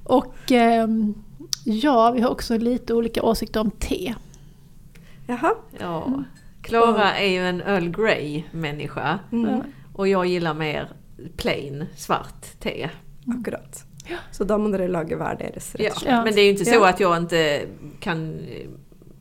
Och 0.04 0.52
ehm, 0.52 1.14
ja, 1.64 2.12
vi 2.12 2.22
har 2.22 2.30
också 2.30 2.58
lite 2.58 2.94
olika 2.94 3.24
åsikter 3.24 3.60
om 3.60 3.72
te. 3.72 4.14
Jaha. 5.28 5.54
ja. 5.80 6.24
Klara 6.66 7.14
är 7.16 7.28
ju 7.30 7.48
en 7.48 7.62
Earl 7.62 7.90
Grey 7.90 8.44
människa 8.52 9.20
Mm. 9.32 9.50
Ja. 9.56 9.64
och 9.94 10.08
jag 10.08 10.26
gillar 10.26 10.54
mer 10.54 10.90
plain 11.38 11.86
svart 11.96 12.46
te. 12.60 12.90
Akkurat. 13.40 13.84
Så 14.32 14.44
då 14.44 14.58
måste 14.58 14.78
ni 14.78 14.88
laga 14.88 15.18
var 15.18 15.36
deras 15.36 15.76
Ja. 15.80 15.92
Ja. 16.06 16.24
Men 16.24 16.36
det 16.36 16.42
är 16.42 16.46
ju 16.46 16.52
inte 16.52 16.66
så 16.66 16.76
Ja. 16.76 16.90
att 16.90 17.00
jag 17.00 17.18
inte 17.18 17.62
kan 18.00 18.40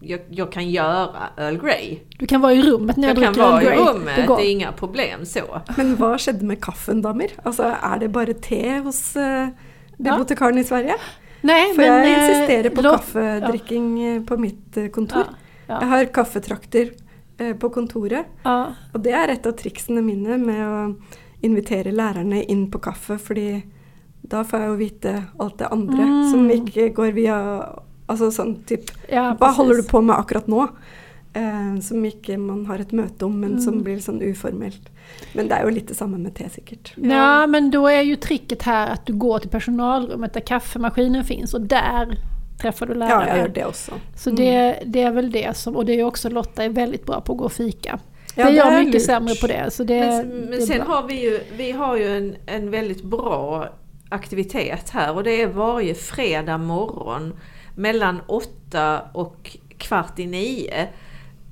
jag, 0.01 0.21
jag 0.31 0.53
kan 0.53 0.71
göra 0.71 1.09
Earl 1.37 1.57
Grey. 1.57 1.99
Du 2.19 2.27
kan 2.27 2.41
vara 2.41 2.53
i 2.53 2.63
rummet 2.63 2.97
när 2.97 3.09
jag, 3.09 3.17
Jag 3.19 3.25
kan 3.25 3.33
dricker 3.33 3.51
vara 3.51 3.61
en 3.61 3.67
i 3.67 3.71
Grey. 3.71 3.79
rummet, 3.79 4.17
Det 4.17 4.23
det, 4.23 4.27
går. 4.29 4.41
är 4.41 4.51
inga 4.51 4.73
problem 4.73 5.25
så. 5.27 5.61
Men 5.77 5.97
vad 5.97 6.21
skedde 6.21 6.45
med 6.45 6.61
kaffen, 6.65 7.03
damer? 7.03 7.27
Alltså, 7.43 7.63
är 7.83 7.99
det 7.99 8.09
bara 8.09 8.35
te 8.35 8.79
hos 8.79 9.17
uh, 9.17 9.49
bibliotekaren 9.99 10.59
i 10.59 10.65
Sverige? 10.65 10.95
Nej, 11.41 11.75
För 11.75 11.83
jag 11.83 12.01
eh, 12.07 12.11
insisterar 12.13 12.71
på 12.71 12.83
låt- 12.83 12.93
kaffedricking 12.97 14.03
eh, 14.03 14.23
på 14.23 14.37
mitt 14.37 14.77
eh, 14.77 14.87
kontor. 14.87 15.23
Ja, 15.27 15.35
ja. 15.67 15.79
Jag 15.81 15.89
har 15.89 16.05
kaffetrakter 16.05 16.83
eh, 16.83 16.89
på 17.61 17.71
kontoret. 17.71 18.26
Ja, 18.43 18.67
Och 18.93 19.00
det 19.00 19.11
är 19.11 19.29
ett 19.29 19.47
av 19.47 19.53
tricksene 19.53 20.03
mine 20.03 20.38
med 20.38 20.85
att 20.87 20.97
invitera 21.41 21.91
lärarna 21.91 22.37
in 22.43 22.71
på 22.71 22.79
kaffe, 22.79 23.19
för 23.19 23.61
då 24.21 24.45
får 24.45 24.61
jag 24.61 24.71
ju 24.71 24.76
veta 24.76 25.23
allt 25.38 25.59
det 25.59 25.67
andra 25.67 26.03
Mm. 26.03 26.31
som 26.31 26.50
inte 26.50 26.88
går 26.88 27.07
via 27.07 27.67
Alltså 28.07 28.31
sån 28.31 28.55
typ, 28.64 28.81
ja, 29.09 29.37
precis. 29.41 29.57
håller 29.57 29.75
du 29.75 29.83
på 29.83 30.00
med 30.00 30.19
akkurat 30.19 30.47
nu? 30.47 30.67
Eh, 31.33 31.81
som 31.83 32.05
inte 32.05 32.37
man 32.37 32.67
har 32.67 32.79
ett 32.79 32.93
möte 32.93 33.25
om, 33.25 33.41
men 33.41 33.50
Mm. 33.50 33.61
som 33.62 33.83
blir 33.83 33.99
sån 33.99 34.23
uformellt. 34.23 34.88
Men 35.35 35.49
det 35.49 35.55
är 35.55 35.64
ju 35.64 35.71
lite 35.71 35.95
samma 35.95 36.19
med 36.19 36.35
te 36.35 36.49
säkert. 36.50 36.93
Ja, 36.97 37.47
men 37.47 37.71
då 37.71 37.87
är 37.88 38.03
ju 38.03 38.17
tricket 38.17 38.62
här 38.62 38.91
att 38.91 39.07
du 39.07 39.12
går 39.12 39.38
till 39.38 39.50
personalrummet 39.50 40.33
där 40.35 40.41
kaffemaskinen 40.41 41.25
finns 41.25 41.55
och 41.55 41.61
där 41.61 42.19
träffar 42.61 42.87
du 42.87 42.93
Ja, 42.93 42.99
lärare. 42.99 43.29
jag 43.29 43.39
gör 43.39 43.49
det 43.49 43.65
också. 43.65 43.93
Så 44.17 44.31
Mm. 44.31 44.43
det, 44.45 44.79
det 44.87 45.03
är 45.03 45.11
väl 45.13 45.31
det 45.31 45.57
som, 45.57 45.77
och 45.77 45.85
det 45.85 46.01
är 46.01 46.05
också 46.05 46.29
Lotta 46.29 46.65
är 46.65 46.69
väldigt 46.69 47.07
bra 47.07 47.21
på 47.21 47.33
att 47.33 47.39
gå 47.39 47.45
och 47.45 47.53
fika. 47.53 47.99
Ja, 48.35 48.45
det 48.45 48.51
är 48.51 48.57
jag 48.57 48.73
är 48.73 48.79
mycket 48.79 48.95
lurt. 48.95 49.03
sämre 49.03 49.35
på 49.35 49.47
det. 49.47 49.71
Så 49.71 49.85
det, 49.85 50.01
Men, 50.01 50.29
det 50.31 50.47
men 50.51 50.67
sen 50.67 50.79
bra. 50.85 50.87
har 50.95 51.03
vi 51.09 51.21
ju, 51.23 51.41
vi 51.57 51.71
har 51.73 51.97
ju 51.97 52.17
en, 52.17 52.37
en 52.47 52.71
väldigt 52.71 53.03
bra 53.03 53.69
aktivitet 54.09 54.91
här 54.91 55.15
och 55.15 55.25
det 55.25 55.43
är 55.43 55.47
varje 55.47 55.95
fredag 55.95 56.59
morgon 56.59 57.37
mellan 57.77 58.21
åtta 58.27 59.01
och 59.15 59.57
kvart 59.79 60.19
i 60.19 60.27
nio 60.27 60.89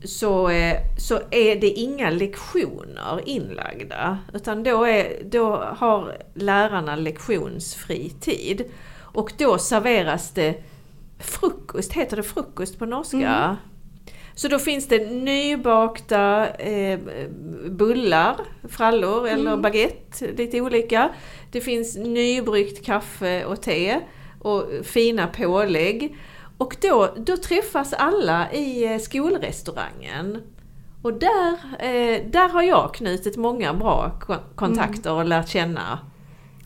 så, 0.05 0.49
eh, 0.49 0.77
så 0.99 1.15
är 1.31 1.57
det 1.57 1.69
inga 1.71 2.11
lektioner 2.11 3.21
inlagda 3.25 4.19
utan 4.35 4.63
då, 4.63 4.85
är, 4.85 5.13
då 5.25 5.57
har 5.57 6.17
lärarna 6.35 6.97
lektionsfri 6.97 8.11
tid. 8.21 8.65
Och 9.01 9.33
då 9.39 9.59
serveras 9.59 10.31
det 10.31 10.55
frukost, 11.23 11.93
heter 11.93 12.17
det 12.17 12.23
frukost 12.23 12.79
på 12.79 12.87
norska? 12.87 13.17
Mm. 13.35 13.57
Så 14.35 14.49
då 14.49 14.59
finns 14.59 14.89
det 14.89 15.07
nybakta 15.11 16.49
eh, 16.49 16.99
bullar, 17.71 18.37
frallor 18.69 19.29
eller 19.29 19.51
Mm. 19.51 19.63
baguette, 19.63 20.27
lite 20.37 20.61
olika. 20.61 21.11
Det 21.53 21.61
finns 21.61 21.97
nybryggt 21.97 22.85
kaffe 22.87 23.45
och 23.45 23.61
te 23.63 24.01
och 24.41 24.65
fina 24.83 25.27
pålägg. 25.27 26.17
Och 26.59 26.77
då, 26.81 27.09
då 27.17 27.37
träffas 27.37 27.93
alla 27.93 28.53
i 28.53 28.85
eh, 28.93 28.99
skolrestaurangen. 28.99 30.43
Och 31.03 31.13
där, 31.13 31.53
eh, 31.79 32.27
där 32.31 32.49
har 32.49 32.63
jag 32.63 32.95
knutit 32.95 33.37
många 33.37 33.75
bra 33.75 34.11
ko- 34.21 34.35
kontakter 34.55 35.13
och 35.13 35.25
lärt 35.25 35.49
känna. 35.49 35.99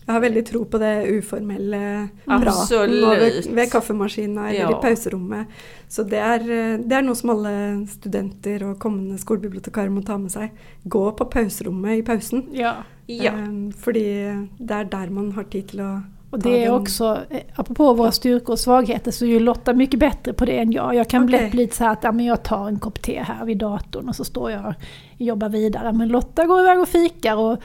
Jag 0.06 0.12
har 0.12 0.20
väldigt 0.20 0.46
tro 0.46 0.64
på 0.64 0.78
det 0.78 1.04
uformella 1.06 2.08
Absolut. 2.25 3.04
praten 3.04 3.20
vid, 3.25 3.50
vid 3.54 3.72
kaffemaskinen 3.72 4.44
eller 4.44 4.60
Ja. 4.60 4.78
i 4.78 4.82
pauserummet. 4.82 5.46
Så 5.88 6.02
det 6.02 6.16
är, 6.18 6.38
det 6.78 6.94
är 6.94 7.02
något 7.02 7.18
som 7.18 7.30
alla 7.30 7.86
studenter 7.86 8.62
och 8.62 8.78
kommande 8.78 9.18
skolbibliotekarer 9.18 9.88
måste 9.88 10.06
ta 10.06 10.18
med 10.18 10.32
sig. 10.32 10.52
Gå 10.82 11.12
på 11.12 11.25
pausrummet 11.25 11.98
i 11.98 12.02
pausen. 12.02 12.46
Ja. 12.52 12.75
Ja. 13.06 13.32
Eh, 13.32 13.48
Fordi 13.80 14.34
det 14.58 14.75
är 14.75 14.84
där 14.84 15.08
man 15.08 15.32
har 15.32 15.44
tid 15.44 15.68
till 15.68 15.80
att 15.80 16.00
Och 16.30 16.38
det 16.38 16.64
är 16.64 16.75
också, 16.75 17.18
eh, 17.30 17.40
apropå 17.54 17.94
våra 17.94 18.12
styrkor 18.12 18.52
och 18.52 18.58
svagheter, 18.60 19.10
så 19.10 19.25
är 19.25 19.28
ju 19.28 19.40
Lotta 19.40 19.72
mycket 19.72 20.00
bättre 20.00 20.32
på 20.32 20.44
det 20.44 20.58
än 20.58 20.72
jag. 20.72 20.94
Jag 20.94 21.08
kan 21.10 21.25
Okej. 21.25 21.40
lätt 21.40 21.50
bli 21.50 21.62
lite 21.62 21.76
så 21.76 21.84
här 21.84 21.92
att 21.92 22.04
ja, 22.04 22.12
men 22.12 22.25
jag 22.26 22.42
tar 22.42 22.68
en 22.68 22.78
kopp 22.78 23.02
te 23.02 23.22
här 23.22 23.44
vid 23.44 23.58
datorn 23.58 24.08
och 24.08 24.16
så 24.16 24.25
står 24.25 24.50
jag 24.50 24.66
och 24.66 24.75
jobbar 25.16 25.48
vidare. 25.48 25.92
Men 25.92 26.08
Lotta 26.08 26.44
går 26.46 26.60
iväg 26.60 26.80
och 26.80 26.88
fikar 26.88 27.36
och 27.36 27.58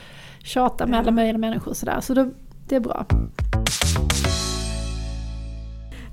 tjatar 0.43 0.87
med 0.87 0.99
alla 0.99 1.11
möjliga 1.11 1.37
människor 1.37 1.71
och 1.71 1.77
sådär. 1.77 2.01
Så 2.01 2.13
då, 2.13 2.29
det 2.67 2.75
är 2.75 2.79
bra. 2.79 3.05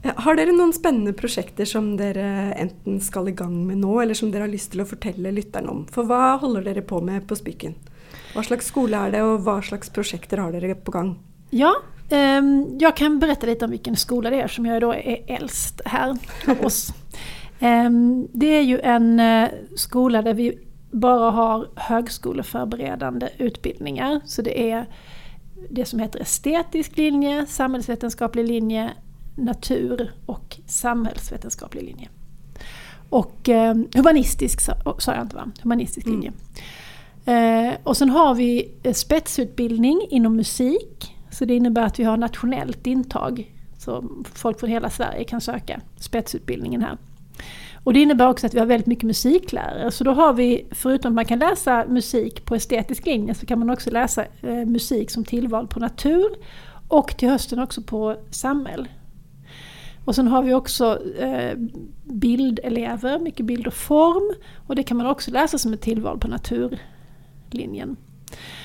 Eh, 0.03 0.13
Har 0.17 0.37
dere 0.37 0.53
noen 0.53 0.73
spennende 0.73 1.13
prosjekter 1.13 1.65
som 1.65 1.97
dere 1.97 2.53
enten 2.55 3.01
skal 3.01 3.29
i 3.29 3.33
gang 3.33 3.67
med 3.67 3.79
nå, 3.79 4.01
eller 4.01 4.15
som 4.15 4.31
dere 4.33 4.47
har 4.47 4.53
lyst 4.53 4.73
til 4.73 4.83
å 4.85 4.89
fortelle 4.89 5.33
om? 5.69 5.87
For 5.91 6.05
hva 6.05 6.39
holder 6.41 6.65
dere 6.71 6.83
på 6.83 7.01
med 7.01 7.27
på 7.29 7.37
Spyken? 7.37 7.75
Hva 8.35 8.45
slags 8.45 8.67
skole 8.71 8.97
er 8.97 9.11
det, 9.11 9.23
og 9.23 9.43
hva 9.47 9.61
slags 9.65 9.91
prosjekter 9.91 10.39
har 10.39 10.53
dere 10.53 10.75
på 10.75 10.91
gang? 10.95 11.17
Ja, 11.51 11.73
ehm, 12.11 12.79
jag 12.79 12.97
kan 12.97 13.19
berätta 13.19 13.47
lite 13.47 13.65
om 13.65 13.71
vilken 13.71 13.97
skola 13.97 14.31
det 14.31 14.41
är 14.43 14.49
som 14.49 14.67
jag 14.67 14.81
då 14.81 14.93
är 14.93 15.25
äldst 15.27 15.81
här 15.85 16.17
av 16.49 16.65
oss. 16.65 16.93
Ehm, 17.61 18.29
det 18.33 18.47
är 18.47 18.63
ju 18.63 18.81
en 18.81 19.21
eh, 19.21 19.49
skola 19.77 20.23
där 20.23 20.35
vi 20.35 20.59
bara 20.91 21.31
har 21.31 21.69
högskoleförberedande 21.77 23.29
utbildningar. 23.39 24.21
Så 24.25 24.43
det 24.43 24.71
är 24.71 24.87
det 25.71 25.85
som 25.85 25.99
heter 25.99 26.21
estetisk 26.21 26.97
linje, 26.97 27.47
samhällsvetenskaplig 27.47 28.49
linje, 28.49 28.91
natur 29.37 30.13
och 30.27 30.57
samhällsvetenskaplig 30.67 31.83
linje. 31.83 32.09
Och 33.11 33.49
eh, 33.49 33.75
humanistisk 33.95 34.61
sa, 34.61 34.75
sa 34.99 35.15
jag 35.15 35.23
inte 35.25 35.37
va? 35.37 35.51
Humanistisk 35.63 36.07
Mm. 36.07 36.21
linje. 36.21 36.33
Eh, 37.29 37.75
och 37.83 37.97
sen 37.97 38.11
har 38.11 38.35
vi 38.35 38.75
spetsutbildning 38.95 40.01
inom 40.11 40.37
musik. 40.37 41.15
Så 41.31 41.45
det 41.45 41.57
innebär 41.57 41.83
att 41.83 41.99
vi 41.99 42.05
har 42.05 42.17
nationellt 42.17 42.87
intag. 42.87 43.55
Så 43.79 44.05
folk 44.35 44.61
från 44.61 44.71
hela 44.71 44.91
Sverige 44.91 45.25
kan 45.25 45.41
söka 45.41 45.81
spetsutbildningen 45.97 46.83
här. 46.83 46.97
Och 47.85 47.93
det 47.93 48.01
innebär 48.01 48.29
också 48.29 48.47
att 48.47 48.55
vi 48.55 48.59
har 48.59 48.67
väldigt 48.67 48.87
mycket 48.87 49.05
musiklärare. 49.05 49.91
Så 49.91 50.05
då 50.05 50.13
har 50.13 50.33
vi, 50.33 50.67
förutom 50.71 51.13
att 51.13 51.15
man 51.15 51.25
kan 51.25 51.39
läsa 51.39 51.85
musik 51.89 52.45
på 52.45 52.55
estetisk 52.55 53.07
linje, 53.07 53.35
så 53.35 53.47
kan 53.47 53.59
man 53.59 53.71
också 53.71 53.91
läsa 53.91 54.25
eh, 54.43 54.65
musik 54.67 55.11
som 55.11 55.25
tillval 55.25 55.67
på 55.67 55.81
natur. 55.81 56.29
Och 56.89 57.17
till 57.17 57.29
hösten 57.29 57.59
också 57.59 57.83
på 57.83 58.17
samhäll. 58.31 58.89
Och 60.05 60.15
sen 60.15 60.29
har 60.29 60.43
vi 60.43 60.55
också 60.55 60.99
eh, 61.19 61.59
bildelever, 62.05 63.19
mycket 63.19 63.47
bild 63.47 63.67
och 63.67 63.75
form. 63.75 64.35
Och 64.67 64.77
det 64.77 64.83
kan 64.83 64.97
man 64.97 65.07
också 65.07 65.31
läsa 65.31 65.59
som 65.59 65.73
ett 65.73 65.81
tillval 65.81 66.19
på 66.19 66.29
naturlinjen. 66.29 67.97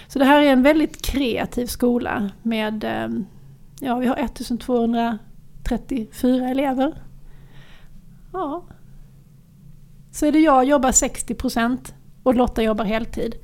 Så 0.08 0.20
det 0.20 0.26
här 0.26 0.42
är 0.42 0.52
en 0.52 0.64
väldigt 0.64 1.06
kreativ 1.06 1.66
skola 1.66 2.30
med, 2.42 2.84
eh, 2.84 3.10
ja 3.80 3.96
vi 3.96 4.08
har 4.08 4.16
1234 4.16 6.50
elever. 6.50 6.94
Ja. 8.34 8.64
Så 10.14 10.26
är 10.26 10.32
det 10.32 10.40
jag 10.40 10.66
jobbar 10.66 10.92
60% 10.92 11.94
och 12.24 12.36
Lotta 12.36 12.64
jobbar 12.64 12.86
heltid. 12.86 13.36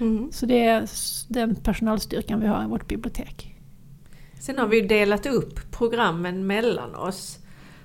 Mm. 0.00 0.32
Så 0.32 0.46
det 0.46 0.64
är 0.64 0.88
den 1.28 1.54
personalstyrkan 1.54 2.40
vi 2.40 2.46
har 2.46 2.64
i 2.64 2.66
vårt 2.66 2.88
bibliotek. 2.88 3.54
Sen 4.40 4.58
har 4.58 4.66
vi 4.66 4.80
delat 4.80 5.26
upp 5.26 5.70
programmen 5.70 6.46
mellan 6.46 6.94
oss. 6.94 7.38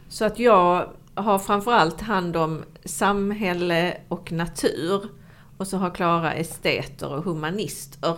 Så 0.10 0.26
att 0.26 0.40
jag 0.40 0.90
har 1.16 1.40
framförallt 1.40 2.02
hand 2.02 2.36
om 2.36 2.64
samhälle 2.86 3.98
och 4.08 4.32
natur. 4.32 5.10
Och 5.58 5.68
så 5.68 5.78
har 5.78 5.90
Klara 5.90 6.34
esteter 6.34 7.14
och 7.14 7.24
humanister. 7.24 8.18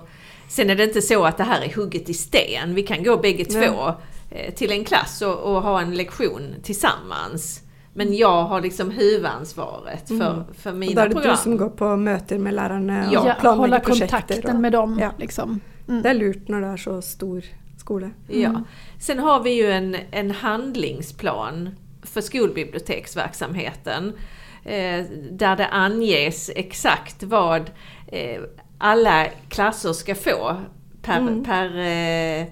Sen 0.49 0.69
är 0.69 0.75
det 0.75 0.83
inte 0.83 1.01
så 1.01 1.25
att 1.25 1.37
det 1.37 1.43
här 1.43 1.61
är 1.61 1.75
hugget 1.75 2.09
i 2.09 2.13
sten. 2.13 2.75
Vi 2.75 2.83
kan 2.83 3.03
gå 3.03 3.17
bägge 3.17 3.45
Nej. 3.49 3.67
två 3.67 3.93
eh, 4.31 4.53
till 4.53 4.71
en 4.71 4.85
klass 4.85 5.21
och, 5.21 5.37
och 5.39 5.61
ha 5.61 5.81
en 5.81 5.95
lektion 5.95 6.55
tillsammans. 6.63 7.64
Men 7.97 8.13
jag 8.15 8.43
har 8.43 8.61
liksom 8.61 8.89
huvudansvaret 8.91 10.07
för, 10.07 10.31
Mm. 10.33 10.43
för 10.57 10.71
Och 10.71 10.77
mina 10.77 10.95
da 10.95 11.01
er 11.05 11.07
det 11.09 11.13
program. 11.15 11.31
du 11.35 11.41
som 11.41 11.57
går 11.57 11.69
på 11.69 11.95
møter 11.97 12.37
med 12.37 12.53
lærerne 12.53 13.09
Ja, 13.11 13.19
og 13.19 13.25
hålla 13.25 13.35
planlegger 13.39 13.79
prosjekter? 13.85 14.17
kontakten 14.19 14.55
Og, 14.55 14.61
med 14.61 14.71
dem. 14.71 14.97
Ja. 14.99 15.11
Liksom. 15.19 15.61
Mm. 15.87 16.01
det 16.03 16.09
er 16.09 16.13
lurt 16.13 16.49
når 16.49 16.61
det 16.61 16.67
er 16.73 16.77
så 16.77 17.01
stor 17.01 17.41
skole. 17.77 18.11
Ja. 18.27 18.51
Sen 18.99 19.19
har 19.19 19.39
vi 19.43 19.53
ju 19.61 19.71
en, 19.71 19.95
en 20.11 20.31
handlingsplan 20.31 21.69
för 22.03 22.21
skolbiblioteksverksamheten. 22.21 24.13
Eh, 24.65 25.05
där 25.31 25.55
det 25.55 25.67
anges 25.67 26.49
exakt 26.55 27.23
vad 27.23 27.71
eh, 28.07 28.41
alla 28.77 29.25
klasser 29.49 29.93
ska 29.93 30.15
få 30.15 30.55
per, 31.01 31.17
Mm. 31.19 31.43
per 31.43 31.65
eh, 31.77 32.45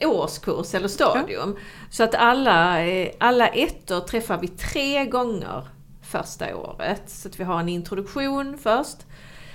årskurs 0.00 0.74
eller 0.74 0.88
stadium. 0.88 1.56
Så 1.90 2.04
att 2.04 2.14
alla, 2.14 2.86
eh, 2.86 3.10
alla 3.18 3.48
ettor 3.48 4.00
träffar 4.00 4.38
vi 4.38 4.48
tre 4.48 5.06
gånger 5.06 5.68
första 6.02 6.56
året. 6.56 7.02
Så 7.06 7.28
att 7.28 7.40
vi 7.40 7.44
har 7.44 7.60
en 7.60 7.68
introduktion 7.68 8.58
först. 8.58 8.96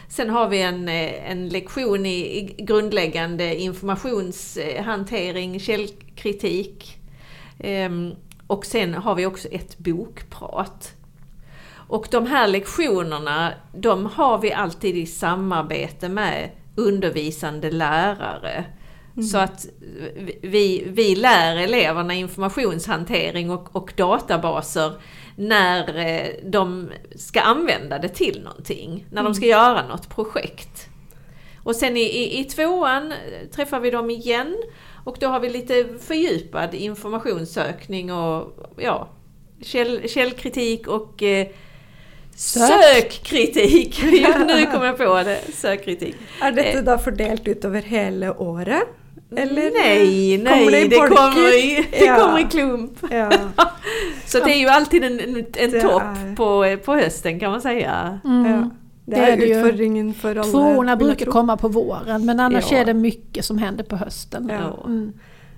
Sen 0.10 0.30
har 0.30 0.50
vi 0.50 0.62
en, 0.62 0.90
eh, 0.90 1.32
en 1.32 1.50
lektion 1.50 2.06
i, 2.06 2.38
i 2.38 2.56
grundläggande 2.64 3.56
informationshantering, 3.56 5.60
källkritik. 5.60 6.98
Ehm, 7.60 8.16
och 8.48 8.66
sen 8.66 8.94
har 8.94 9.16
vi 9.16 9.26
också 9.26 9.48
ett 9.48 9.78
bokprat. 9.78 10.96
Och 11.90 12.08
de 12.12 12.26
här 12.26 12.48
lektionerna, 12.48 13.54
de 13.74 14.06
har 14.06 14.38
vi 14.38 14.54
alltid 14.54 14.98
i 14.98 15.06
samarbete 15.06 16.10
med 16.10 16.50
undervisande 16.76 17.72
lärare. 17.72 18.66
Mm. 19.14 19.28
Så 19.28 19.38
att 19.38 19.66
vi, 20.42 20.84
vi 20.88 21.16
lär 21.16 21.56
eleverna 21.56 22.14
informationshantering 22.14 23.52
och, 23.52 23.76
och 23.76 23.94
databaser 23.98 24.94
när 25.36 25.98
eh, 25.98 26.28
de 26.44 26.90
ska 27.16 27.42
använda 27.42 28.00
det 28.00 28.10
till 28.10 28.42
någonting. 28.44 29.06
När 29.12 29.22
mm. 29.22 29.32
de 29.32 29.36
ska 29.36 29.46
göra 29.46 29.88
något 29.88 30.10
projekt. 30.10 30.90
Och 31.64 31.76
sen 31.76 31.98
i, 31.98 32.02
i, 32.02 32.40
i 32.40 32.44
tvåan 32.44 33.14
träffar 33.52 33.80
vi 33.80 33.92
dem 33.92 34.10
igen 34.10 34.56
och 35.04 35.18
då 35.20 35.28
har 35.28 35.40
vi 35.40 35.50
lite 35.50 35.86
fördjupad 36.00 36.74
informationssökning 36.74 38.14
och 38.14 38.54
ja, 38.78 39.10
käll, 39.62 40.10
källkritik 40.10 40.88
och 40.88 41.24
eh, 41.24 41.48
Sökkritik! 42.40 44.04
nu 44.48 44.66
kommer 44.66 44.86
jag 44.86 44.98
på 44.98 45.24
det, 45.24 45.40
sökkritik. 45.54 46.16
Är 46.42 46.52
detta 46.52 46.82
då 46.82 46.98
fördelat 46.98 47.48
ut 47.48 47.66
över 47.66 47.82
hela 47.82 48.42
året? 48.42 48.84
Eller 49.36 49.72
nej, 49.72 50.38
nej, 50.38 50.60
kommer 50.60 50.72
det, 50.72 50.88
det, 50.88 50.96
kommer 50.96 51.58
i, 51.58 51.88
det 52.00 52.06
ja. 52.06 52.16
kommer 52.16 52.40
i 52.40 52.44
klump. 52.44 52.92
Ja. 53.12 53.32
så 54.26 54.40
det 54.40 54.52
är 54.52 54.60
ju 54.60 54.68
alltid 54.68 55.04
en, 55.04 55.20
en 55.56 55.82
topp 55.82 56.02
är... 56.02 56.36
på, 56.36 56.78
på 56.86 56.96
hösten 56.96 57.40
kan 57.40 57.52
man 57.52 57.62
säga. 57.62 58.20
Mm. 58.26 58.52
Ja. 58.52 58.70
Det, 59.06 59.16
det 59.16 59.22
är, 59.22 59.38
är 59.38 59.58
utfordringen 59.58 60.14
för 60.14 60.36
alla. 60.36 60.44
Tvåorna 60.44 60.96
brukar 60.96 61.26
komma 61.26 61.58
på 61.58 61.68
våren 61.68 62.26
men 62.26 62.40
annars 62.40 62.72
är 62.72 62.86
det 62.86 62.94
mycket 62.94 63.46
som 63.46 63.58
händer 63.58 63.84
på 63.84 63.96
hösten. 63.96 64.50
Mm. 64.50 65.14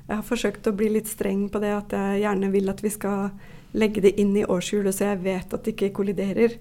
Jag 0.08 0.16
har 0.16 0.24
försökt 0.24 0.68
att 0.68 0.74
bli 0.74 0.90
lite 0.90 1.10
sträng 1.10 1.50
på 1.50 1.60
det 1.60 1.78
att 1.78 1.92
jag 1.92 2.20
gärna 2.20 2.50
vill 2.50 2.70
att 2.70 2.84
vi 2.84 2.90
ska 2.90 3.30
lägga 3.72 4.02
det 4.02 4.20
in 4.20 4.38
i 4.38 4.46
årshjulet 4.46 4.96
så 4.96 5.04
jag 5.04 5.18
vet 5.18 5.54
att 5.54 5.64
det 5.64 5.72
inte 5.72 5.90
kolliderar. 5.90 6.52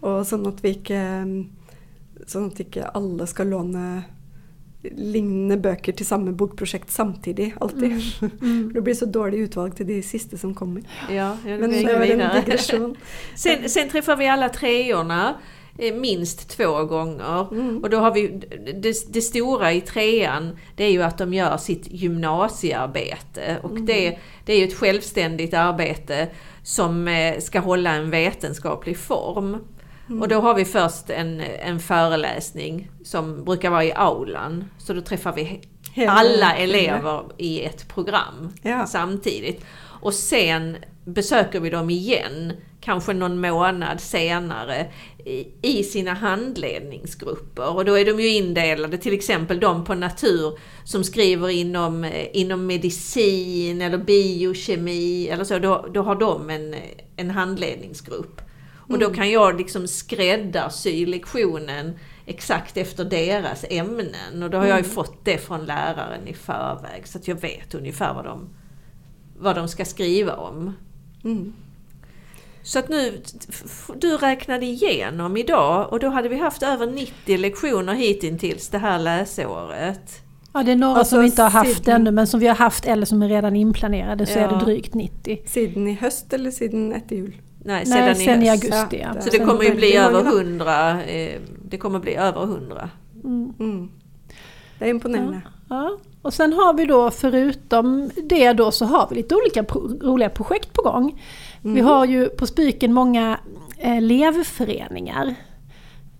Och 0.00 0.26
så 0.26 0.48
att 0.48 0.64
vi 0.64 0.68
inte, 0.68 1.24
så 2.26 2.46
att 2.46 2.60
inte 2.60 2.86
alla 2.86 3.26
ska 3.26 3.44
låna 3.44 4.02
lignende 4.96 5.56
böcker 5.56 5.92
till 5.92 6.06
samma 6.06 6.32
bokprojekt 6.32 6.90
samtidigt 6.90 7.54
alltid. 7.60 7.84
Mm. 7.84 8.00
Mm. 8.42 8.72
det 8.72 8.80
blir 8.80 8.94
så 8.94 9.06
dålig 9.06 9.38
utvalg 9.38 9.74
till 9.74 9.86
de 9.86 10.02
sista 10.02 10.36
som 10.36 10.54
kommer. 10.54 10.82
Ja, 11.10 11.36
Men 11.44 11.70
det 11.70 11.84
var 11.84 12.04
en 12.04 12.44
digression. 12.44 12.96
sen, 13.36 13.68
sen 13.68 13.88
träffar 13.88 14.16
vi 14.16 14.28
alla 14.28 14.48
treorna 14.48 15.34
eh, 15.78 15.94
minst 15.94 16.48
två 16.48 16.84
gånger. 16.84 17.52
Mm. 17.52 17.78
Och 17.78 17.90
då 17.90 17.96
har 17.96 18.14
vi, 18.14 18.28
det, 18.74 19.12
det, 19.12 19.20
stora 19.20 19.72
i 19.72 19.80
trean 19.80 20.58
det 20.76 20.84
är 20.84 20.90
ju 20.90 21.02
att 21.02 21.18
de 21.18 21.34
gör 21.34 21.56
sitt 21.56 21.92
gymnasiearbete. 21.92 23.58
Och 23.62 23.70
mm. 23.70 23.86
det, 23.86 24.18
det 24.44 24.52
är 24.52 24.58
ju 24.58 24.64
ett 24.64 24.74
självständigt 24.74 25.54
arbete 25.54 26.28
som 26.64 27.08
eh, 27.08 27.40
ska 27.40 27.60
hålla 27.60 27.90
en 27.90 28.10
vetenskaplig 28.10 28.98
form. 28.98 29.56
Mm. 30.08 30.22
Och 30.22 30.28
då 30.28 30.40
har 30.40 30.54
vi 30.54 30.64
först 30.64 31.10
en, 31.10 31.40
en 31.40 31.80
föreläsning 31.80 32.90
som 33.04 33.44
brukar 33.44 33.70
vara 33.70 33.84
i 33.84 33.92
aulan. 33.92 34.64
Så 34.78 34.92
då 34.92 35.00
träffar 35.00 35.32
vi 35.32 35.60
alla 36.08 36.56
elever 36.56 37.24
i 37.38 37.64
ett 37.64 37.88
program 37.88 38.52
ja. 38.62 38.86
samtidigt. 38.86 39.64
Och 40.00 40.14
sen 40.14 40.76
besöker 41.04 41.60
vi 41.60 41.70
dem 41.70 41.90
igen, 41.90 42.52
kanske 42.80 43.12
någon 43.12 43.40
månad 43.40 44.00
senare, 44.00 44.86
i, 45.62 45.82
sina 45.82 46.12
handledningsgrupper. 46.14 47.76
Och 47.76 47.84
då 47.84 47.98
är 47.98 48.04
de 48.04 48.20
ju 48.20 48.28
indelade, 48.28 48.98
till 48.98 49.14
exempel 49.14 49.60
de 49.60 49.84
på 49.84 49.94
natur 49.94 50.58
som 50.84 51.04
skriver 51.04 51.48
inom, 51.48 52.12
inom 52.32 52.66
medicin 52.66 53.82
eller 53.82 53.98
biokemi 53.98 55.28
eller 55.28 55.44
så, 55.44 55.58
då, 55.58 55.86
då 55.94 56.02
har 56.02 56.14
de 56.14 56.50
en, 56.50 56.74
en 57.16 57.30
handledningsgrupp. 57.30 58.40
Och 58.86 58.98
då 58.98 59.06
mm. 59.06 59.16
kan 59.16 59.30
jag 59.30 59.58
liksom 59.58 59.88
skräddarsy 59.88 61.06
lektionen 61.06 61.98
exakt 62.26 62.76
efter 62.76 63.04
deras 63.04 63.64
ämnen. 63.70 64.42
Och 64.42 64.50
då 64.50 64.58
har 64.58 64.64
jag 64.64 64.78
ju 64.78 64.84
mm. 64.84 64.90
fått 64.90 65.24
det 65.24 65.38
från 65.38 65.66
läraren 65.66 66.28
i 66.28 66.34
förväg 66.34 67.06
så 67.06 67.18
att 67.18 67.28
jag 67.28 67.40
vet 67.40 67.74
ungefär 67.74 68.14
vad 68.14 68.24
de, 68.24 68.48
vad 69.38 69.56
de 69.56 69.68
ska 69.68 69.84
skriva 69.84 70.36
om. 70.36 70.72
Mm. 71.24 71.52
Så 72.62 72.78
att 72.78 72.88
nu, 72.88 73.22
du 73.96 74.16
räknade 74.16 74.66
igenom 74.66 75.36
idag 75.36 75.92
och 75.92 76.00
då 76.00 76.08
hade 76.08 76.28
vi 76.28 76.38
haft 76.38 76.62
över 76.62 76.86
90 76.86 77.38
lektioner 77.38 77.94
hittills 77.94 78.68
det 78.68 78.78
här 78.78 78.98
läsåret. 78.98 80.20
Ja 80.52 80.62
det 80.62 80.72
är 80.72 80.76
några 80.76 80.98
alltså, 80.98 81.10
som 81.10 81.20
vi 81.20 81.26
inte 81.26 81.42
har 81.42 81.50
haft 81.50 81.84
sedan, 81.84 81.94
ännu 81.94 82.10
men 82.10 82.26
som 82.26 82.40
vi 82.40 82.46
har 82.46 82.54
haft 82.54 82.86
eller 82.86 83.06
som 83.06 83.22
är 83.22 83.28
redan 83.28 83.56
inplanerade 83.56 84.26
så 84.26 84.38
ja. 84.38 84.44
är 84.44 84.48
det 84.48 84.64
drygt 84.64 84.94
90. 84.94 85.42
Sedan 85.46 85.88
i 85.88 85.94
höst 85.94 86.32
eller 86.32 86.50
sedan 86.50 86.92
efter 86.92 87.16
jul? 87.16 87.36
Nej, 87.64 87.86
sedan, 87.86 87.98
Nej, 87.98 88.14
sen 88.14 88.42
i, 88.42 88.46
i 88.46 88.48
augusti. 88.48 89.00
Ja. 89.02 89.20
Så 89.20 89.30
det 89.30 89.38
kommer 89.38 89.64
ju 89.64 89.74
bli 89.74 89.96
över 89.96 90.20
100. 90.20 91.04
Eh, 91.04 91.40
det 91.68 91.78
kommer 91.78 91.98
bli 91.98 92.14
över 92.14 92.42
100. 92.42 92.90
Mm. 93.24 93.52
Mm. 93.60 93.90
Det 94.84 94.88
är 94.88 94.90
imponerande. 94.90 95.40
Ja, 95.68 95.76
ja. 95.76 95.98
Och 96.22 96.34
sen 96.34 96.52
har 96.52 96.74
vi 96.74 96.84
då 96.84 97.10
förutom 97.10 98.10
det 98.16 98.52
då 98.52 98.70
så 98.70 98.84
har 98.84 99.06
vi 99.10 99.16
lite 99.16 99.34
olika 99.34 99.64
pro 99.64 99.98
roliga 100.00 100.28
projekt 100.28 100.72
på 100.72 100.82
gång. 100.82 101.22
Mm. 101.64 101.74
Vi 101.74 101.80
har 101.80 102.04
ju 102.04 102.28
på 102.28 102.46
Spyken 102.46 102.92
många 102.92 103.38
elevföreningar. 103.78 105.34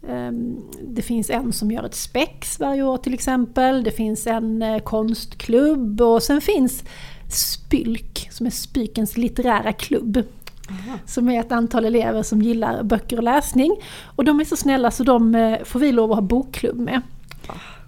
Ehm, 0.08 0.56
det 0.82 1.02
finns 1.02 1.30
en 1.30 1.52
som 1.52 1.70
gör 1.70 1.84
ett 1.84 1.94
spex 1.94 2.60
varje 2.60 2.82
år 2.82 2.96
till 2.96 3.14
exempel. 3.14 3.84
Det 3.84 3.90
finns 3.90 4.26
en 4.26 4.62
eh, 4.62 4.78
konstklubb 4.78 6.00
och 6.00 6.22
sen 6.22 6.40
finns 6.40 6.84
Spylk 7.30 8.28
som 8.30 8.46
är 8.46 8.50
Spykens 8.50 9.16
litterära 9.16 9.72
klubb. 9.72 10.22
Aha. 10.70 10.98
Som 11.06 11.28
är 11.28 11.40
ett 11.40 11.52
antal 11.52 11.84
elever 11.84 12.22
som 12.22 12.42
gillar 12.42 12.82
böcker 12.82 13.16
och 13.16 13.22
läsning. 13.22 13.76
Och 14.16 14.24
de 14.24 14.40
är 14.40 14.44
så 14.44 14.56
snälla 14.56 14.90
så 14.90 15.04
de 15.04 15.34
eh, 15.34 15.64
får 15.64 15.80
vi 15.80 15.92
lov 15.92 16.10
att 16.12 16.16
ha 16.16 16.22
bokklubb 16.22 16.78
med. 16.78 17.02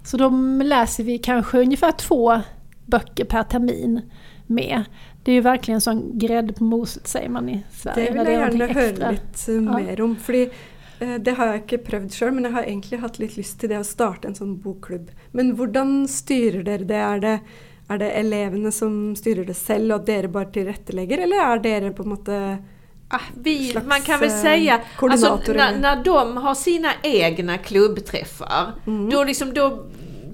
Så 0.06 0.16
de 0.16 0.62
läser 0.64 1.04
vi 1.04 1.18
kanske 1.18 1.58
ungefär 1.58 1.92
två 1.92 2.40
böcker 2.86 3.24
per 3.24 3.42
termin 3.42 4.00
med. 4.46 4.84
Det 5.24 5.30
är 5.30 5.34
ju 5.34 5.40
verkligen 5.40 5.80
sån 5.80 6.18
grädde 6.18 6.52
på 6.52 6.64
moset 6.64 7.06
säger 7.06 7.28
man 7.28 7.48
i 7.48 7.64
Sverige. 7.70 8.04
Det 8.04 8.18
vill 8.18 8.32
jag 8.32 8.32
gärna 8.32 8.66
höra 8.66 9.10
lite 9.10 9.52
ja. 9.52 9.78
mer 9.78 10.00
om. 10.00 10.16
För 10.16 10.34
eh, 11.00 11.14
det 11.20 11.30
har 11.30 11.46
jag 11.46 11.56
inte 11.56 11.78
prövat 11.78 12.14
själv 12.14 12.34
men 12.34 12.44
jag 12.44 12.50
har 12.50 12.62
egentligen 12.62 13.02
haft 13.02 13.18
lite 13.18 13.36
lust 13.36 13.60
till 13.60 13.68
det 13.68 13.76
att 13.76 13.86
starta 13.86 14.28
en 14.28 14.34
sån 14.34 14.60
bokklubb. 14.60 15.10
Men 15.30 15.56
hur 15.56 16.06
styr 16.06 16.62
ni 16.62 16.78
det? 16.78 16.94
Är 16.94 17.18
det 17.18 17.38
är 17.88 17.98
det 17.98 18.10
eleverna 18.10 18.72
som 18.72 19.16
styr 19.16 19.44
det 19.44 19.54
själva 19.54 19.94
och 19.94 20.04
dere 20.04 20.28
bara 20.28 20.44
tillrättalägger 20.44 21.18
eller 21.18 21.36
är 21.36 21.80
det 21.80 21.90
på 21.90 22.02
något 22.02 22.28
Ah, 23.08 23.20
vi, 23.34 23.78
man 23.86 24.00
kan 24.00 24.20
väl 24.20 24.30
säga, 24.30 24.80
alltså, 24.96 25.40
när, 25.46 25.78
när 25.78 26.04
de 26.04 26.36
har 26.36 26.54
sina 26.54 26.88
egna 27.02 27.58
klubbträffar, 27.58 28.72
mm. 28.86 29.10
då, 29.10 29.24
liksom, 29.24 29.54
då 29.54 29.86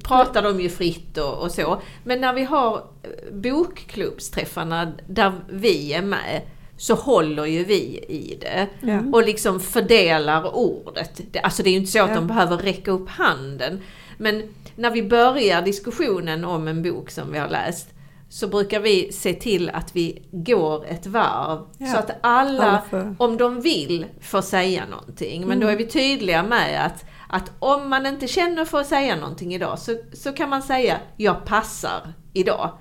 pratar 0.02 0.42
de 0.42 0.60
ju 0.60 0.68
fritt 0.68 1.18
och, 1.18 1.38
och, 1.38 1.50
så. 1.50 1.82
Men 2.04 2.20
när 2.20 2.32
vi 2.32 2.44
har 2.44 2.76
eh, 2.76 3.34
bokklubbsträffarna 3.34 4.92
där 5.06 5.32
vi 5.48 5.92
är 5.92 6.02
med, 6.02 6.42
så 6.76 6.94
håller 6.94 7.44
ju 7.44 7.64
vi 7.64 8.04
i 8.08 8.38
det. 8.40 8.68
Ja. 8.80 9.00
Och 9.12 9.22
liksom 9.26 9.60
fördelar 9.60 10.56
ordet. 10.56 11.20
Alltså 11.42 11.62
det 11.62 11.68
är 11.68 11.72
ju 11.72 11.78
inte 11.78 11.92
så 11.92 12.02
att 12.02 12.08
ja. 12.08 12.14
de 12.14 12.26
behöver 12.26 12.56
räcka 12.56 12.90
upp 12.90 13.08
handen. 13.08 13.80
Men 14.18 14.42
när 14.76 14.90
vi 14.90 15.02
börjar 15.02 15.62
diskussionen 15.62 16.44
om 16.44 16.68
en 16.68 16.82
bok 16.82 17.10
som 17.10 17.32
vi 17.32 17.38
har 17.38 17.48
läst 17.48 17.91
så 18.32 18.48
brukar 18.48 18.80
vi 18.80 19.12
se 19.12 19.32
till 19.32 19.70
att 19.70 19.96
vi 19.96 20.22
går 20.30 20.86
ett 20.86 21.06
varv. 21.06 21.58
Ja. 21.78 21.86
Så 21.86 21.98
att 21.98 22.10
alla, 22.20 22.82
om 23.18 23.36
de 23.36 23.60
vill, 23.60 24.06
får 24.20 24.42
säga 24.42 24.86
någonting. 24.86 25.40
Men 25.40 25.50
mm. 25.50 25.60
då 25.60 25.66
är 25.66 25.76
vi 25.76 25.86
tydliga 25.86 26.42
med 26.42 26.86
att, 26.86 27.04
att 27.28 27.52
om 27.58 27.90
man 27.90 28.06
inte 28.06 28.28
känner 28.28 28.64
för 28.64 28.80
att 28.80 28.86
säga 28.86 29.16
någonting 29.16 29.54
idag 29.54 29.78
så, 29.78 29.96
så 30.12 30.32
kan 30.32 30.48
man 30.48 30.62
säga 30.62 30.96
jag 31.16 31.44
passar 31.44 32.12
idag. 32.32 32.78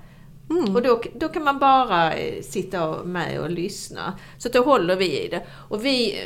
Mm. 0.50 0.76
Och 0.76 0.82
då, 0.82 1.02
då 1.14 1.28
kan 1.28 1.44
man 1.44 1.58
bara 1.58 2.12
eh, 2.12 2.42
sitta 2.42 3.04
med 3.04 3.40
och 3.40 3.50
lyssna. 3.50 4.18
Så 4.38 4.48
då 4.48 4.62
håller 4.62 4.96
vi 4.96 5.24
i 5.24 5.28
det. 5.28 5.46
Och 5.68 5.84
vi, 5.84 6.20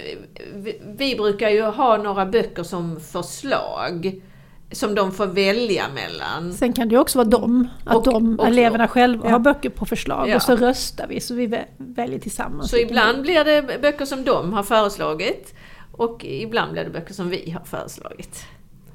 vi, 0.54 0.80
vi 0.98 1.16
brukar 1.16 1.50
ju 1.50 1.62
ha 1.62 1.96
några 1.96 2.26
böcker 2.26 2.62
som 2.62 3.00
förslag 3.00 4.22
som 4.70 4.94
de 4.94 5.12
får 5.12 5.26
välja 5.26 5.84
mellan. 5.94 6.52
Sen 6.52 6.72
kan 6.72 6.88
det 6.88 6.98
också 6.98 7.18
vara 7.18 7.28
de, 7.28 7.68
att 7.84 7.96
och, 7.96 8.04
de 8.04 8.40
och, 8.40 8.46
eleverna 8.46 8.88
själva 8.88 9.24
ja. 9.24 9.30
har 9.30 9.38
böcker 9.38 9.70
på 9.70 9.86
förslag 9.86 10.28
ja. 10.28 10.36
och 10.36 10.42
så 10.42 10.56
röstar 10.56 11.06
vi 11.06 11.20
så 11.20 11.34
vi 11.34 11.64
väljer 11.76 12.18
tillsammans. 12.18 12.70
Så 12.70 12.76
ibland 12.76 13.22
blir 13.22 13.44
det 13.44 13.80
böcker 13.82 14.04
som 14.04 14.24
de 14.24 14.52
har 14.52 14.62
föreslagit 14.62 15.54
och 15.92 16.24
ibland 16.24 16.72
blir 16.72 16.84
det 16.84 16.90
böcker 16.90 17.14
som 17.14 17.28
vi 17.28 17.50
har 17.50 17.64
föreslagit. 17.64 18.44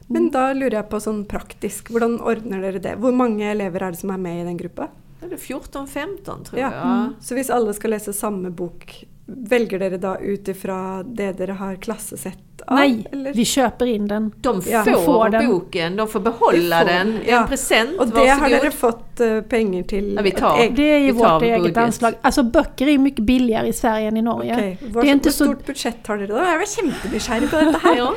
Men 0.08 0.32
då 0.32 0.54
lurar 0.54 0.76
jag 0.76 0.90
på 0.90 1.00
sån 1.00 1.26
praktisk, 1.26 1.92
hur 1.92 2.22
ordnar 2.22 2.58
ni 2.58 2.80
det? 2.80 2.96
Hur 3.02 3.12
många 3.12 3.52
elever 3.52 3.84
är 3.84 3.92
det 3.92 3.98
som 3.98 4.10
är 4.10 4.18
med 4.18 4.42
i 4.42 4.44
den 4.44 4.58
gruppen? 4.58 4.88
Det 5.20 5.26
är 5.26 5.38
14-15 5.38 6.44
tror 6.44 6.62
ja. 6.62 6.72
jag. 6.74 6.84
Mm. 6.84 7.14
Så 7.22 7.36
om 7.36 7.44
alla 7.50 7.74
ska 7.74 7.88
läsa 7.88 8.14
samma 8.14 8.50
bok 8.50 9.06
väljer 9.26 9.80
dere 9.80 9.98
då 9.98 10.18
utifrån 10.20 11.16
det 11.16 11.32
dere 11.32 11.52
har 11.52 11.76
klassesett 11.76 12.51
av? 12.67 12.76
Nej, 12.76 13.08
eller? 13.12 13.34
vi 13.34 13.45
köper 13.45 13.86
in 13.86 14.08
den. 14.08 14.32
De 14.38 14.62
Ja. 14.69 14.84
får, 14.84 14.91
får 14.91 15.30
den. 15.30 15.47
boken, 15.47 15.95
de 15.95 16.08
får 16.08 16.19
behålla 16.19 16.80
får 16.80 16.86
den. 16.88 17.12
Det 17.26 17.32
ja. 17.32 17.41
en 17.41 17.47
present, 17.47 18.00
Och 18.00 18.08
det 18.08 18.19
har 18.19 18.39
varsågod. 18.39 18.62
dere 18.63 18.71
fått 18.71 19.19
eh, 19.19 19.41
pengar 19.41 19.84
till? 19.84 20.13
Ja, 20.15 20.21
vi 20.21 20.32
tar. 20.32 20.69
Det 20.76 20.84
är 20.84 21.00
ju 21.00 21.12
Vi 21.12 21.19
tar 21.19 21.34
vårt 21.34 21.43
eget 21.43 21.62
budget. 21.62 21.78
anslag. 21.78 22.13
Alltså 22.21 22.43
böcker 22.43 22.88
är 22.88 22.97
mycket 22.97 23.24
billigare 23.26 23.67
i 23.67 23.74
Sverige 23.74 24.08
än 24.08 24.17
i 24.17 24.21
Norge. 24.21 24.56
Det 24.93 25.00
är 25.00 25.06
inte 25.06 25.30
Hvor 25.30 25.32
så- 25.32 25.45
stort 25.45 25.65
budget 25.65 26.08
har 26.08 26.17
dere 26.17 26.28
då? 26.28 26.34
Jag 26.34 26.45
var 26.45 26.86
jättenysgjerrig 26.86 27.50
på 27.52 27.56
detta 27.56 27.80
här. 27.84 27.97
Ja. 27.97 28.13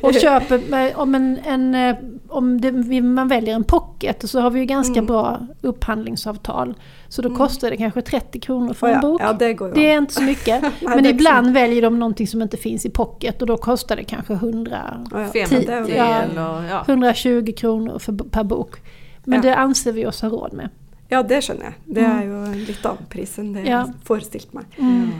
Och 0.00 0.14
köper, 0.14 0.92
om, 0.96 1.14
en, 1.14 1.38
en, 1.46 1.74
eh, 1.74 1.96
om 2.28 2.60
det, 2.60 3.02
man 3.02 3.28
väljer 3.28 3.54
en 3.54 3.64
pocket 3.64 4.30
så 4.30 4.40
har 4.40 4.50
vi 4.50 4.60
ju 4.60 4.66
ganska 4.66 4.92
Mm. 4.92 5.06
bra 5.06 5.38
upphandlingsavtal. 5.62 6.74
Så 7.08 7.22
då 7.22 7.28
Mm. 7.28 7.38
kostar 7.38 7.70
det 7.70 7.76
kanske 7.76 8.02
30 8.02 8.40
kronor 8.40 8.74
för 8.74 8.88
Ja, 8.88 8.94
en 8.94 9.00
bok. 9.00 9.20
ja, 9.24 9.32
det 9.32 9.54
går 9.54 9.72
Det 9.74 9.90
är 9.92 9.98
inte 9.98 10.14
så 10.14 10.22
mycket. 10.22 10.62
Men 10.80 11.02
det 11.02 11.08
ibland 11.08 11.52
väljer 11.54 11.82
de 11.82 11.98
någonting 11.98 12.26
som 12.26 12.42
inte 12.42 12.56
finns 12.56 12.86
i 12.86 12.90
pocket 12.90 13.29
och 13.40 13.46
då 13.46 13.56
kostar 13.56 13.96
det 13.96 14.04
kanske 14.04 14.32
100, 14.34 15.00
Ja, 15.10 15.20
ja. 15.20 15.28
50 15.46 15.66
Det 15.66 15.72
är 15.72 15.88
ju- 15.88 15.94
Ja. 15.94 16.04
eller 16.22 16.68
ja. 16.70 16.84
120 16.86 17.52
kronor 17.56 17.98
för, 17.98 18.12
per 18.12 18.44
bok. 18.44 18.80
Men 19.24 19.36
Ja. 19.36 19.42
det 19.42 19.56
anser 19.56 19.92
vi 19.92 20.06
oss 20.06 20.20
ha 20.22 20.28
råd 20.28 20.52
med. 20.52 20.68
Ja, 21.08 21.22
det 21.22 21.40
skjønner 21.44 21.64
jeg. 21.64 21.74
Det 21.86 22.00
Mm. 22.04 22.18
er 22.18 22.24
jo 22.24 22.34
en 22.52 22.64
litt 22.64 22.84
annen 22.86 23.06
pris 23.10 23.38
enn 23.38 23.52
det 23.52 23.64
Ja. 23.66 23.86
forestilte 24.04 24.54
meg. 24.54 24.64
Mm. 24.78 25.10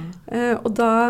Da 0.75 1.09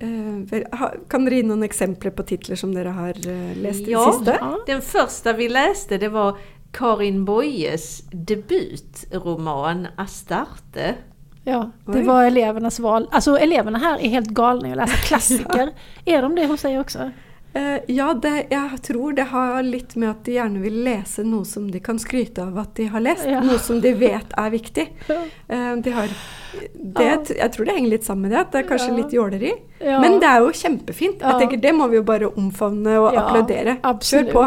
eh, 0.00 0.08
vel, 0.50 0.64
ha, 0.72 0.90
Kan 1.08 1.24
dere 1.24 1.34
gi 1.34 1.42
noen 1.42 1.62
eksempler 1.62 2.10
på 2.10 2.22
titler 2.26 2.56
som 2.56 2.72
dere 2.74 2.88
har 2.88 3.10
eh, 3.10 3.56
lest 3.62 3.80
i 3.88 3.90
Ja. 3.92 4.12
siste? 4.12 4.36
Ja. 4.40 4.56
Den 4.66 4.80
första 4.80 5.32
vi 5.32 5.48
läste 5.48 5.98
det 5.98 6.08
var 6.08 6.36
Karin 6.72 7.24
Boyes 7.24 8.02
debutroman 8.12 9.86
Astarte. 9.96 10.94
Ja, 11.44 11.70
det 11.86 11.98
Oj. 11.98 12.02
var 12.04 12.24
elevernas 12.24 12.80
val. 12.80 13.08
Alltså 13.12 13.38
eleverna 13.38 13.78
här 13.78 13.98
är 13.98 14.08
helt 14.08 14.28
galna 14.28 14.68
i 14.68 14.70
att 14.70 14.76
läsa 14.76 14.96
klassiker. 15.08 15.70
Är 16.04 16.22
de 16.22 16.34
det 16.34 16.46
hos 16.46 16.62
dig 16.62 16.80
också? 16.80 17.10
Eh, 17.52 17.76
ja, 17.86 18.14
det, 18.14 18.46
jeg 18.50 18.82
tror 18.82 19.12
det 19.12 19.22
har 19.22 19.62
litt 19.62 19.96
med 19.96 20.10
at 20.10 20.24
de 20.24 20.32
gjerne 20.36 20.60
vil 20.62 20.76
lese 20.84 21.24
noe 21.26 21.44
som 21.44 21.64
de 21.70 21.80
kan 21.82 21.98
skryte 21.98 22.42
av 22.44 22.58
at 22.62 22.74
de 22.76 22.84
har 22.92 23.00
lest. 23.02 23.24
Ja. 23.26 23.40
Noe 23.42 23.58
som 23.58 23.80
de 23.82 23.90
vet 23.98 24.36
er 24.38 24.50
viktig. 24.50 24.84
Eh, 25.50 25.72
de 25.82 25.90
har, 25.90 26.06
det, 26.74 27.04
Ja. 27.06 27.16
Jeg 27.40 27.52
tror 27.52 27.64
det 27.66 27.74
henger 27.74 27.90
litt 27.90 28.04
sammen 28.06 28.28
med 28.28 28.30
det, 28.36 28.38
at 28.44 28.52
det 28.52 28.60
er 28.60 28.68
kanskje 28.68 28.88
Ja. 28.92 28.96
litt 29.00 29.12
jåleri. 29.16 29.50
Ja. 29.80 29.96
Men 30.00 30.20
det 30.22 30.28
er 30.30 30.44
jo 30.44 30.52
kjempefint. 30.54 31.18
Ja. 31.24 31.32
Jeg 31.32 31.40
tenker 31.48 31.56
Det 31.64 31.72
må 31.74 31.88
vi 31.90 31.96
jo 31.98 32.02
bare 32.06 32.28
omfavne 32.30 32.94
og 33.00 33.14
Ja, 33.14 33.24
applaudere. 33.24 33.74
Kjør 33.80 33.90
absolut. 33.90 34.30
på. 34.32 34.44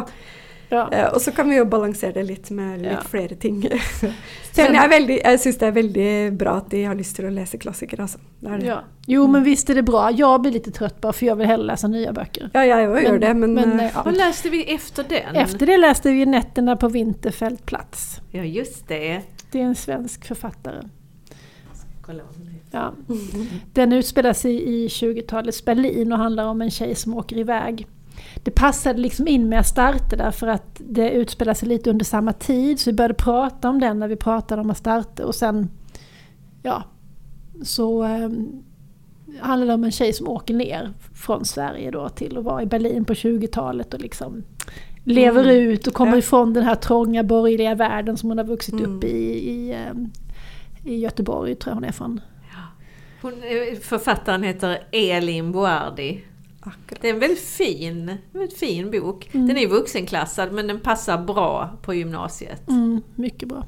Ja. 0.74 0.90
Eh, 0.92 1.08
og 1.14 1.22
så 1.22 1.32
kan 1.36 1.50
vi 1.50 1.58
jo 1.58 1.66
balansere 1.66 2.14
det 2.14 2.24
litt 2.28 2.50
med 2.52 2.82
litt 2.82 2.92
Ja. 2.92 3.02
flere 3.10 3.36
ting. 3.36 3.62
Sen- 4.54 4.72
Men 4.72 4.76
jeg, 4.76 4.90
veldig- 4.90 5.20
jeg 5.24 5.40
syns 5.40 5.58
det 5.58 5.68
er 5.68 5.72
veldig 5.72 6.38
bra 6.38 6.58
at 6.58 6.70
de 6.70 6.84
har 6.86 6.96
lyst 6.96 7.16
til 7.16 7.26
å 7.26 7.32
lese 7.34 7.58
klassikere, 7.58 8.02
altså. 8.06 8.20
Det 8.40 8.60
det. 8.60 8.66
Ja. 8.68 8.80
Jo 9.08 9.28
men 9.28 9.44
visst 9.44 9.70
är 9.70 9.76
det 9.76 9.84
bra. 9.84 10.12
Jag 10.12 10.42
blir 10.42 10.52
lite 10.52 10.72
trött 10.72 11.02
bara 11.02 11.14
för 11.14 11.26
jag 11.26 11.36
vill 11.36 11.48
hellre 11.48 11.66
läsa 11.66 11.88
nya 11.88 12.14
böcker. 12.14 12.50
Ja, 12.54 12.64
jeg 12.66 12.90
òg 12.90 13.04
gjør 13.04 13.20
det, 13.20 13.34
men, 13.34 13.54
men, 13.54 13.80
eh, 13.80 13.86
eh, 13.86 13.92
ja. 13.96 14.02
Vad 14.06 14.18
läste 14.18 14.50
vi 14.50 14.64
efter 14.76 15.04
den? 15.04 15.36
Efter 15.36 15.66
det 15.66 15.78
läste 15.78 16.12
vi 16.12 16.26
Nätterna 16.26 16.76
på 16.78 16.88
Vinterfältplats. 16.90 18.22
Ja 18.32 18.44
just 18.44 18.88
det. 18.88 19.22
Det 19.52 19.60
är 19.62 19.66
en 19.66 19.76
svensk 19.76 20.26
författare. 20.26 20.82
Ja. 22.72 22.94
Den 23.74 23.94
utspelar 23.94 24.34
sig 24.34 24.64
i 24.64 24.88
20-talets 24.88 25.66
Berlin 25.66 26.12
och 26.12 26.18
handlar 26.18 26.46
om 26.46 26.62
en 26.62 26.72
tjej 26.72 26.96
som 26.96 27.14
åker 27.18 27.38
iväg. 27.38 27.88
Det 28.44 28.52
passade 28.52 29.00
liksom 29.00 29.28
in 29.28 29.50
med 29.50 29.60
Astarte 29.60 30.16
därför 30.16 30.48
att 30.48 30.82
det 30.90 31.12
utspelar 31.12 31.54
sig 31.54 31.68
lite 31.68 31.90
under 31.90 32.06
samma 32.06 32.34
tid 32.34 32.80
så 32.80 32.90
vi 32.90 32.96
började 32.96 33.14
prata 33.14 33.70
om 33.70 33.80
den 33.80 34.00
när 34.00 34.08
vi 34.08 34.16
pratade 34.16 34.62
om 34.62 34.70
Astarte 34.70 35.24
och 35.24 35.36
sen 35.36 35.70
ja, 36.62 36.84
så 37.64 38.04
eh, 38.04 38.30
handlar 39.40 39.68
det 39.68 39.74
om 39.74 39.84
en 39.84 39.92
tjej 39.92 40.14
som 40.14 40.28
åker 40.28 40.54
ner 40.54 40.94
från 41.14 41.46
Sverige 41.46 41.92
då 41.92 42.10
till 42.10 42.38
att 42.38 42.44
vara 42.44 42.62
i 42.64 42.66
Berlin 42.66 43.06
på 43.06 43.14
20-talet 43.14 43.94
och 43.94 44.02
liksom 44.02 44.44
lever 45.04 45.44
Mm. 45.44 45.56
ut 45.56 45.88
och 45.88 45.94
kommer 45.94 46.18
ifrån 46.18 46.54
den 46.54 46.64
här 46.64 46.76
trånga 46.76 47.24
borgerliga 47.24 47.76
världen 47.76 48.18
som 48.18 48.30
hon 48.30 48.38
har 48.38 48.46
vuxit 48.46 48.74
Mm. 48.74 48.98
upp 48.98 49.04
i, 49.04 49.18
i, 49.50 49.72
eh, 49.72 49.94
i 50.92 51.00
Göteborg 51.00 51.56
tror 51.56 51.72
jag 51.72 51.76
hon 51.76 51.84
är 51.84 51.92
från. 51.92 52.22
Hon, 53.22 53.32
eh, 53.34 53.80
författaren 53.80 54.44
heter 54.44 54.80
Elin 54.92 55.52
Boardi. 55.52 56.24
Akkurat. 56.66 57.02
Det 57.02 57.10
är 57.10 57.14
en 57.14 57.20
väldigt 57.20 57.44
fin, 57.44 58.18
väldigt 58.32 58.58
fin 58.58 58.92
bok. 58.92 59.30
Mm. 59.32 59.48
Den 59.48 59.58
är 59.58 59.68
vuxenklassad 59.68 60.52
men 60.52 60.68
den 60.68 60.80
passar 60.80 61.24
bra 61.24 61.78
på 61.82 61.94
gymnasiet. 61.94 62.70
Mm, 62.70 63.02
mycket 63.16 63.50
bra. 63.50 63.66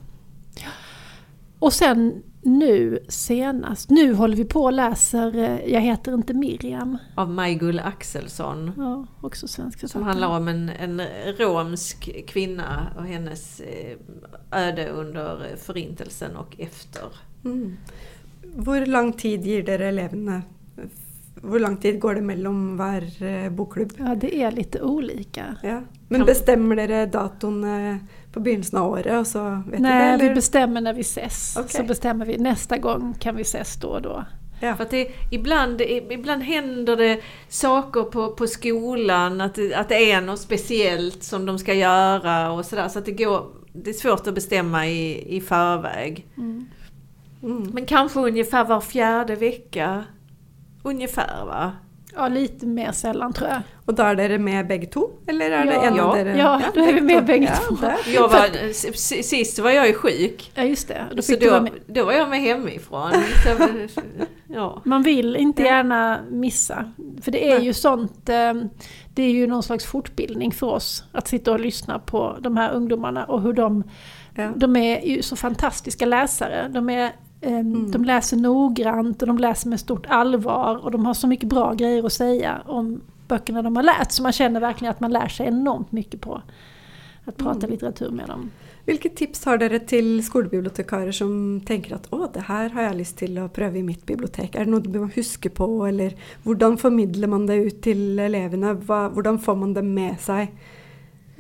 Och 1.60 1.74
sen 1.74 2.24
nu 2.42 3.00
senast, 3.08 3.90
nu 3.90 4.14
håller 4.14 4.38
vi 4.38 4.46
på 4.46 4.64
och 4.64 4.74
läser 4.74 5.38
eh, 5.38 5.74
Jag 5.74 5.82
heter 5.82 6.14
inte 6.14 6.34
Miriam. 6.34 6.98
Av 7.16 7.30
Maj-Gull 7.30 7.80
Axelsson. 7.80 8.72
Ja, 8.78 9.06
också 9.22 9.48
svensk 9.48 9.90
Som 9.90 10.04
handlar 10.04 10.28
om 10.28 10.48
en, 10.48 10.70
en 10.70 11.02
romsk 11.38 12.26
kvinna 12.28 12.88
och 12.98 13.04
hennes 13.04 13.60
eh, 13.60 13.98
öde 14.52 14.90
under 14.90 15.56
förintelsen 15.58 16.36
och 16.36 16.56
efter. 16.60 17.04
Mm. 17.46 17.78
Hvor 18.56 18.86
lang 18.86 19.14
tid 19.14 19.46
gir 19.46 19.64
dere 19.64 19.88
elevene? 19.88 20.42
Hvor 21.42 21.60
lang 21.60 21.78
tid 21.78 22.00
går 22.00 22.16
det 22.16 22.22
mellom 22.22 22.78
hver 22.78 23.24
eh, 23.24 23.50
bokklubb? 23.50 23.94
Ja, 23.98 24.16
det 24.16 24.36
är 24.36 24.52
lite 24.52 24.82
olika. 24.82 25.56
Ja. 25.64 25.82
Men 26.10 26.26
dere 26.26 27.06
datoen 27.06 27.64
eh, 27.64 27.98
på 28.34 28.40
begynnelsen 28.40 28.80
av 28.80 28.92
året, 28.92 29.20
og 29.20 29.28
så 29.28 29.64
vet 29.68 29.80
Nej, 29.80 30.18
det? 30.18 30.28
vi 30.28 30.36
bestämmer 30.36 30.82
när 30.82 30.94
vi 30.94 31.02
ses. 31.02 31.58
Okej. 31.58 31.70
Så 31.70 31.84
bestämmer 31.84 32.26
vi 32.26 32.38
nästa 32.38 32.78
gång 32.78 33.14
kan 33.20 33.36
vi 33.36 33.42
ses 33.42 33.76
då 33.76 33.88
och 33.88 34.02
då. 34.02 34.26
Ja. 34.60 34.76
För 34.76 34.84
att 34.84 34.90
det, 34.90 35.12
ibland, 35.32 35.82
ibland 35.82 36.44
händer 36.44 36.96
det 36.98 37.20
saker 37.50 38.04
på, 38.04 38.32
på 38.32 38.48
skolan, 38.48 39.42
att 39.42 39.56
det, 39.56 39.74
att 39.74 39.90
det 39.90 40.12
är 40.12 40.22
något 40.22 40.40
speciellt 40.40 41.24
som 41.24 41.46
de 41.46 41.60
ska 41.60 41.74
göra 41.74 42.52
och 42.52 42.66
sådär. 42.66 42.88
Så 42.88 43.00
att 43.00 43.06
det 43.06 43.12
går, 43.12 43.46
det 43.74 43.90
är 43.90 43.94
svårt 43.94 44.28
att 44.28 44.36
bestämma 44.36 44.88
i, 44.88 45.36
i 45.36 45.42
förväg. 45.42 46.28
Mm. 46.38 46.66
Mm. 47.44 47.70
Men 47.74 47.86
kanske 47.86 48.20
ungefär 48.20 48.66
var 48.66 48.82
fjärde 48.82 49.36
vecka. 49.36 50.04
Ungefär 50.86 51.46
va? 51.46 51.72
Ja, 52.18 52.28
lite 52.28 52.66
mer 52.66 52.92
sällan 52.92 53.34
tror 53.34 53.50
jag. 53.50 53.62
Og 53.86 53.96
da 53.98 54.06
er 54.12 54.16
dere 54.16 54.38
med 54.40 54.68
begge 54.68 54.88
to? 54.88 55.10
Eller 55.28 55.46
er 55.52 55.66
det 55.66 55.74
Ja. 55.74 55.82
en 55.84 56.00
av 56.00 56.18
Ja. 56.18 56.24
dere 56.24 56.38
Ja, 56.38 56.62
då 56.76 56.82
är 56.82 56.94
vi 56.94 57.02
med 57.02 57.28
to. 57.68 57.76
det- 57.82 58.12
Jag 58.14 58.28
var, 58.30 58.74
sist 59.24 59.60
var 59.60 59.70
jag 59.72 59.88
ju 59.88 59.94
sjuk. 59.94 60.52
Ja, 60.56 60.64
just 60.64 60.88
det. 60.88 61.06
Då 61.16 61.22
Så 61.22 61.36
då, 61.36 61.68
då 61.88 62.06
var 62.06 62.14
jag 62.14 62.30
med 62.30 62.40
hemifrån. 62.42 63.12
Så, 63.44 64.02
ja. 64.48 64.82
Man 64.86 65.04
vill 65.04 65.36
inte 65.36 65.64
gärna 65.64 66.20
missa. 66.32 66.92
För 67.22 67.32
det 67.32 67.52
är 67.52 67.56
Nej. 67.58 67.66
ju 67.66 67.74
sånt, 67.74 68.30
eh, 68.30 68.54
det 69.14 69.24
är 69.24 69.32
ju 69.32 69.48
någon 69.48 69.64
slags 69.64 69.86
fortbildning 69.86 70.52
för 70.52 70.68
oss. 70.68 71.04
Att 71.12 71.28
sitta 71.28 71.52
och 71.52 71.60
lyssna 71.60 72.00
på 72.00 72.38
de 72.40 72.58
här 72.58 72.72
ungdomarna 72.72 73.26
och 73.26 73.42
hur 73.42 73.54
de, 73.54 73.84
Ja. 74.36 74.52
de 74.56 74.76
är 74.76 75.02
ju 75.06 75.22
så 75.22 75.36
fantastiska 75.36 76.06
läsare. 76.06 76.68
De, 76.74 76.90
är, 76.90 77.12
eh, 77.42 77.64
de 77.92 78.04
läser 78.04 78.38
noggrant 78.38 79.22
och 79.22 79.28
de 79.28 79.38
läser 79.38 79.70
med 79.70 79.80
stort 79.80 80.06
allvar 80.10 80.76
och 80.86 80.92
de 80.92 81.06
har 81.06 81.14
så 81.14 81.28
mycket 81.28 81.50
bra 81.50 81.74
grejer 81.74 82.06
att 82.06 82.14
säga 82.14 82.62
om 82.66 83.02
böckerna 83.28 83.62
de 83.62 83.76
har 83.76 83.84
läst. 83.84 84.12
Så 84.12 84.24
man 84.24 84.32
känner 84.32 84.60
verkligen 84.60 84.92
att 84.92 85.00
man 85.00 85.12
lär 85.12 85.28
sig 85.28 85.48
enormt 85.48 85.92
mycket 85.92 86.22
på 86.22 86.42
att 87.26 87.38
prata 87.38 87.68
litteratur 87.68 88.10
med 88.10 88.28
dem. 88.28 88.52
Hvilke 88.86 89.10
tips 89.10 89.46
har 89.50 89.58
dere 89.58 89.80
til 89.90 90.20
skolebibliotekarer 90.22 91.14
som 91.16 91.32
tenker 91.66 91.96
at 91.96 92.06
å, 92.14 92.28
det 92.30 92.44
her 92.46 92.70
har 92.76 92.86
jeg 92.86 92.98
lyst 93.00 93.16
til 93.18 93.40
å 93.42 93.48
prøve 93.50 93.80
i 93.80 93.86
mitt 93.86 94.04
bibliotek? 94.06 94.54
Er 94.54 94.68
det 94.68 94.74
noe 94.76 94.86
du 94.86 95.00
må 95.02 95.10
huske 95.16 95.50
på, 95.50 95.66
eller 95.88 96.14
hvordan 96.46 96.78
formidler 96.78 97.32
man 97.32 97.48
det 97.50 97.58
ut 97.66 97.80
til 97.88 98.20
elevene? 98.22 98.76
Hva, 98.86 99.08
hvordan 99.16 99.42
får 99.42 99.58
man 99.64 99.74
det 99.74 99.82
med 99.88 100.22
seg? 100.22 100.54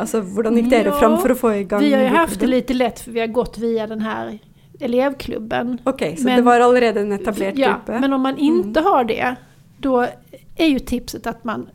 Altså, 0.01 0.23
hvordan 0.25 0.57
gikk 0.57 0.71
dere 0.73 0.89
Ja, 0.89 0.97
fram 0.97 1.19
for 1.21 1.31
å 1.31 1.37
få 1.39 1.53
i 1.55 1.63
gang 1.69 1.85
Vi 1.85 1.93
har 1.93 2.01
ju 2.01 2.09
haft 2.17 2.39
det 2.39 2.49
lite 2.49 2.73
lätt 2.73 2.99
för 2.99 3.11
vi 3.11 3.19
har 3.19 3.27
gått 3.27 3.57
via 3.57 3.87
den 3.87 4.01
här 4.01 4.39
elevklubben. 4.79 5.77
Ok, 5.83 5.99
så 6.17 6.23
Men- 6.23 6.35
det 6.35 6.41
var 6.41 6.59
allerede 6.59 6.99
en 7.01 7.11
etablert 7.11 7.57
Ja, 7.57 7.67
gruppe? 7.67 7.99
men 7.99 8.13
om 8.13 8.21
man 8.21 8.37
inte 8.37 8.79
har 8.79 9.03
det, 9.03 9.35
då 9.77 10.07
är 10.55 10.67
ju 10.67 10.79
tipset 10.79 11.27
att 11.27 11.43
man 11.43 11.69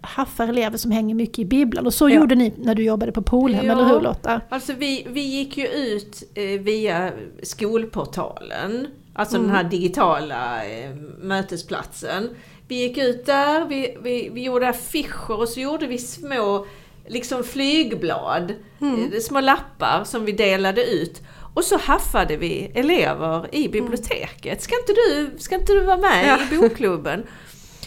haffar 0.00 0.48
elever 0.48 0.76
som 0.76 0.90
hänger 0.90 1.14
mycket 1.14 1.38
i 1.38 1.44
bibblan. 1.44 1.86
Och 1.86 1.94
så 1.94 2.08
Ja. 2.08 2.14
gjorde 2.16 2.34
ni 2.34 2.52
när 2.58 2.74
du 2.74 2.82
jobbade 2.84 3.12
på 3.12 3.22
Polhem, 3.22 3.66
Ja. 3.66 3.72
eller 3.72 3.84
hur 3.84 4.00
Lotta? 4.00 4.40
Alltså 4.48 4.72
vi, 4.72 5.06
vi 5.10 5.20
gick 5.20 5.56
ju 5.56 5.66
ut 5.68 6.22
eh, 6.34 6.60
via 6.60 7.12
skolportalen, 7.42 8.86
alltså 9.14 9.36
Mm. 9.36 9.46
den 9.48 9.56
här 9.56 9.64
digitala 9.64 10.64
eh, 10.66 10.90
mötesplatsen. 11.22 12.28
Vi 12.68 12.74
gick 12.82 12.98
ut 12.98 13.26
där, 13.26 13.64
vi, 13.64 13.96
vi, 14.02 14.30
vi 14.32 14.42
gjorde 14.44 14.68
affischer 14.68 15.38
och 15.40 15.48
så 15.48 15.60
gjorde 15.60 15.86
vi 15.86 15.98
små 15.98 16.66
liksom 17.08 17.44
flygblad, 17.44 18.52
Mm. 18.80 18.94
eh, 19.12 19.18
små 19.20 19.40
lappar 19.40 20.04
som 20.04 20.24
vi 20.24 20.32
delade 20.32 20.84
ut. 20.86 21.22
Och 21.54 21.64
så 21.64 21.78
haffade 21.78 22.36
vi 22.36 22.70
elever 22.74 23.54
i 23.54 23.68
biblioteket. 23.68 24.62
Ska 24.62 24.74
inte 24.80 24.92
du, 24.92 25.38
ska 25.38 25.54
inte 25.54 25.72
du 25.72 25.80
vara 25.80 25.96
med 25.96 26.26
Ja. 26.28 26.38
i 26.52 26.58
bokklubben? 26.60 27.26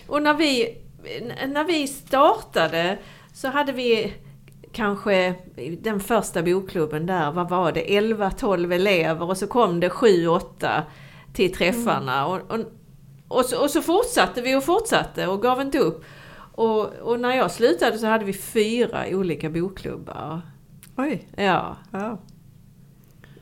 Och 0.07 0.23
när 0.23 0.33
vi, 0.33 0.77
när 1.47 1.63
vi 1.63 1.87
startade 1.87 2.97
så 3.33 3.47
hade 3.47 3.71
vi 3.71 4.13
kanske 4.71 5.35
den 5.81 5.99
första 5.99 6.43
bokklubben 6.43 7.05
där, 7.05 7.31
vad 7.31 7.49
var 7.49 7.71
det, 7.71 7.83
11-12 7.85 8.73
elever 8.73 9.29
och 9.29 9.37
så 9.37 9.47
kom 9.47 9.79
det 9.79 9.89
7-8 9.89 10.81
till 11.33 11.53
träffarna. 11.53 12.27
Och, 12.27 12.51
och 12.51 12.59
och, 13.27 13.45
så, 13.45 13.61
och 13.63 13.69
så 13.69 13.81
fortsatte 13.81 14.41
vi 14.41 14.55
och 14.55 14.63
fortsatte 14.63 15.27
och 15.27 15.41
gav 15.41 15.61
inte 15.61 15.79
upp. 15.79 16.03
Och, 16.55 16.93
och 16.93 17.19
när 17.19 17.35
jag 17.35 17.51
slutade 17.51 17.97
så 17.97 18.07
hade 18.07 18.25
vi 18.25 18.33
fyra 18.33 19.05
olika 19.11 19.49
bokklubbar. 19.49 20.41
Oj. 20.97 21.27
Ja. 21.35 21.77
Wow. 21.91 22.17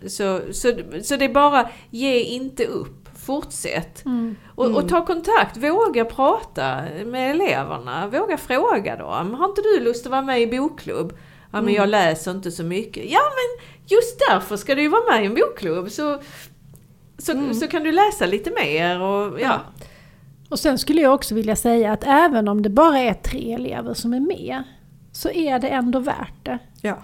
Så, 0.07 0.39
så, 0.51 0.71
så 1.03 1.15
det 1.15 1.25
är 1.25 1.33
bara, 1.33 1.69
ge 1.89 2.19
inte 2.19 2.65
upp. 2.65 3.09
Fortsätt. 3.25 4.05
Mm. 4.05 4.35
Och, 4.55 4.65
Mm. 4.65 4.77
och 4.77 4.89
ta 4.89 5.05
kontakt, 5.05 5.57
våga 5.57 6.05
prata 6.05 6.81
med 7.05 7.31
eleverna. 7.31 8.07
Våga 8.07 8.37
fråga 8.37 8.95
dem. 8.95 9.33
Har 9.33 9.45
inte 9.49 9.61
du 9.61 9.79
lust 9.83 10.05
att 10.05 10.11
vara 10.11 10.21
med 10.21 10.41
i 10.41 10.47
bokklubb? 10.47 11.11
Ja 11.51 11.61
men 11.61 11.63
Mm. 11.63 11.73
jag 11.75 11.89
läser 11.89 12.31
inte 12.31 12.51
så 12.51 12.63
mycket. 12.63 13.03
Ja 13.11 13.19
men 13.19 13.65
just 13.87 14.19
därför 14.29 14.57
ska 14.57 14.75
du 14.75 14.81
ju 14.81 14.87
vara 14.87 15.11
med 15.11 15.23
i 15.23 15.25
en 15.25 15.33
bokklubb. 15.35 15.91
Så, 15.91 16.19
så, 17.17 17.31
Mm. 17.31 17.53
så 17.53 17.67
kan 17.67 17.83
du 17.83 17.91
läsa 17.91 18.25
lite 18.25 18.51
mer 18.51 19.01
och 19.01 19.39
ja. 19.41 19.59
Och 20.49 20.59
sen 20.59 20.77
skulle 20.77 21.01
jag 21.01 21.13
också 21.13 21.35
vilja 21.35 21.55
säga 21.55 21.91
att 21.93 22.03
även 22.07 22.47
om 22.47 22.61
det 22.61 22.69
bara 22.69 22.99
är 22.99 23.13
tre 23.13 23.53
elever 23.53 23.93
som 23.93 24.13
är 24.13 24.19
med 24.19 24.63
så 25.15 25.29
är 25.29 25.59
det 25.59 25.67
ändå 25.67 25.99
värt 25.99 26.33
det. 26.45 26.59
Ja. 26.81 26.97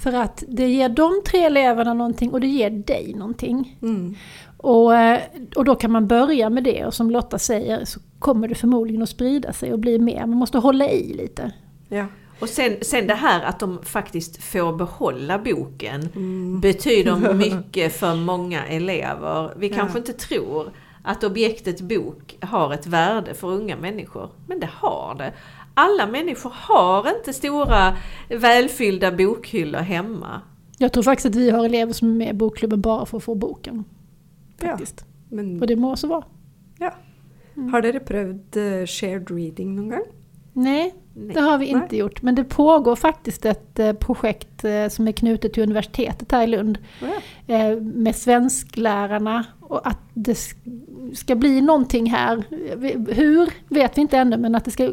För 0.00 0.12
att 0.12 0.44
det 0.48 0.68
ger 0.68 0.88
de 0.88 1.22
tre 1.26 1.44
eleverna 1.44 1.94
någonting 1.94 2.30
och 2.32 2.40
det 2.40 2.46
ger 2.46 2.70
dig 2.70 3.14
någonting. 3.16 3.78
Mm. 3.82 4.14
Och, 4.56 4.96
eh, 4.96 5.20
och 5.56 5.64
då 5.64 5.74
kan 5.74 5.90
man 5.92 6.06
börja 6.06 6.50
med 6.50 6.64
det 6.64 6.84
och 6.86 6.94
som 6.94 7.10
Lotta 7.10 7.38
säger 7.38 7.84
så 7.84 8.00
kommer 8.18 8.48
det 8.48 8.54
förmodligen 8.54 9.02
att 9.02 9.08
sprida 9.08 9.52
sig 9.52 9.72
och 9.72 9.78
bli 9.78 9.98
mer. 9.98 10.20
Man 10.26 10.36
måste 10.38 10.58
hålla 10.58 10.88
i 10.90 11.14
lite. 11.14 11.52
Ja. 11.88 12.06
Och 12.40 12.48
sen, 12.48 12.76
sen 12.82 13.06
det 13.06 13.14
här 13.14 13.42
att 13.42 13.60
de 13.60 13.78
faktiskt 13.84 14.42
får 14.44 14.72
behålla 14.76 15.38
boken 15.38 16.08
Mm. 16.16 16.60
betyder 16.60 17.34
mycket 17.34 17.92
för 17.96 18.14
många 18.14 18.64
elever. 18.66 19.52
Vi 19.56 19.68
Ja. 19.68 19.76
kanske 19.76 19.98
inte 19.98 20.12
tror 20.12 20.70
att 21.04 21.24
objektet 21.24 21.80
bok 21.80 22.36
har 22.40 22.74
ett 22.74 22.86
värde 22.86 23.34
för 23.34 23.48
unga 23.48 23.76
människor, 23.76 24.30
men 24.46 24.60
det 24.60 24.68
har 24.72 25.14
det. 25.18 25.32
Alla 25.74 26.06
människor 26.06 26.52
har 26.54 27.16
inte 27.18 27.32
stora 27.32 27.96
välfyllda 28.28 29.12
bokhyllor 29.12 29.78
hemma. 29.80 30.40
Jag 30.78 30.92
tror 30.92 31.02
faktiskt 31.02 31.26
att 31.26 31.34
vi 31.34 31.50
har 31.50 31.64
elever 31.64 31.92
som 31.92 32.08
är 32.10 32.14
med 32.14 32.28
i 32.30 32.32
bokklubben 32.32 32.80
bara 32.80 33.06
för 33.06 33.16
att 33.16 33.24
få 33.24 33.34
boken. 33.34 33.84
Ja. 34.60 34.66
Faktiskt. 34.68 35.04
Men 35.28 35.60
Och 35.60 35.66
det 35.66 35.76
må 35.76 35.96
så 35.96 36.06
vara. 36.08 36.24
ja. 36.78 36.94
Mm. 37.56 37.72
Har 37.72 37.82
dere 37.82 38.00
prøvd 38.00 38.56
eh, 38.56 38.86
shared 38.86 39.30
reading 39.30 39.76
någon 39.76 39.88
gång? 39.88 40.02
Nej, 40.52 40.94
Nej. 41.14 41.34
det 41.34 41.40
har 41.40 41.58
vi 41.58 41.66
inte 41.66 41.86
Nej. 41.90 41.98
gjort. 41.98 42.22
Men 42.22 42.34
det 42.34 42.44
pågår 42.44 42.96
faktiskt 42.96 43.44
ett 43.46 43.78
eh, 43.78 43.92
projekt 43.92 44.64
eh, 44.64 44.88
som 44.88 45.08
är 45.08 45.12
knutet 45.12 45.52
till 45.52 45.62
universitetet 45.62 46.32
här 46.32 46.42
i 46.42 46.46
Lund. 46.46 46.78
Ja. 47.00 47.54
eh, 47.54 47.76
med 47.80 48.16
svensklärarna 48.16 49.44
och 49.60 49.86
att 49.86 49.98
det 50.14 50.32
sk- 50.32 51.14
ska 51.14 51.34
bli 51.34 51.60
någonting 51.60 52.10
här. 52.10 52.42
Hur 53.14 53.50
vet 53.74 53.96
vi 53.98 54.02
inte 54.02 54.18
ännu 54.18 54.36
men 54.36 54.54
att 54.54 54.64
det 54.64 54.70
ska, 54.70 54.92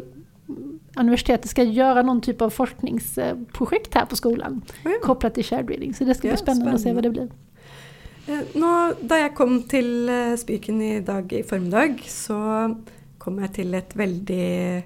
universitetet 0.96 1.50
ska 1.50 1.62
göra 1.62 2.02
någon 2.02 2.20
typ 2.20 2.42
av 2.42 2.50
forskningsprojekt 2.50 3.94
här 3.94 4.06
på 4.06 4.16
skolan 4.16 4.62
Ja. 4.84 4.90
kopplat 5.02 5.34
till 5.34 5.44
shared 5.44 5.68
reading. 5.70 5.94
Så 5.94 6.04
det 6.04 6.14
ska 6.14 6.28
Ja, 6.28 6.34
bli 6.34 6.42
spännande, 6.42 6.72
att 6.72 6.80
se 6.80 6.92
vad 6.92 7.02
det 7.02 7.10
blir. 7.10 7.28
Eh, 8.28 8.40
Nå, 8.54 8.92
da 9.02 9.16
jeg 9.18 9.34
kom 9.34 9.62
til 9.68 10.08
eh, 10.08 10.36
Spiken 10.36 10.82
i 10.82 11.00
dag 11.00 11.32
i 11.32 11.42
formiddag, 11.42 12.02
så 12.06 12.36
kom 13.18 13.38
jeg 13.40 13.52
til 13.56 13.74
et 13.74 13.94
veldig 13.96 14.84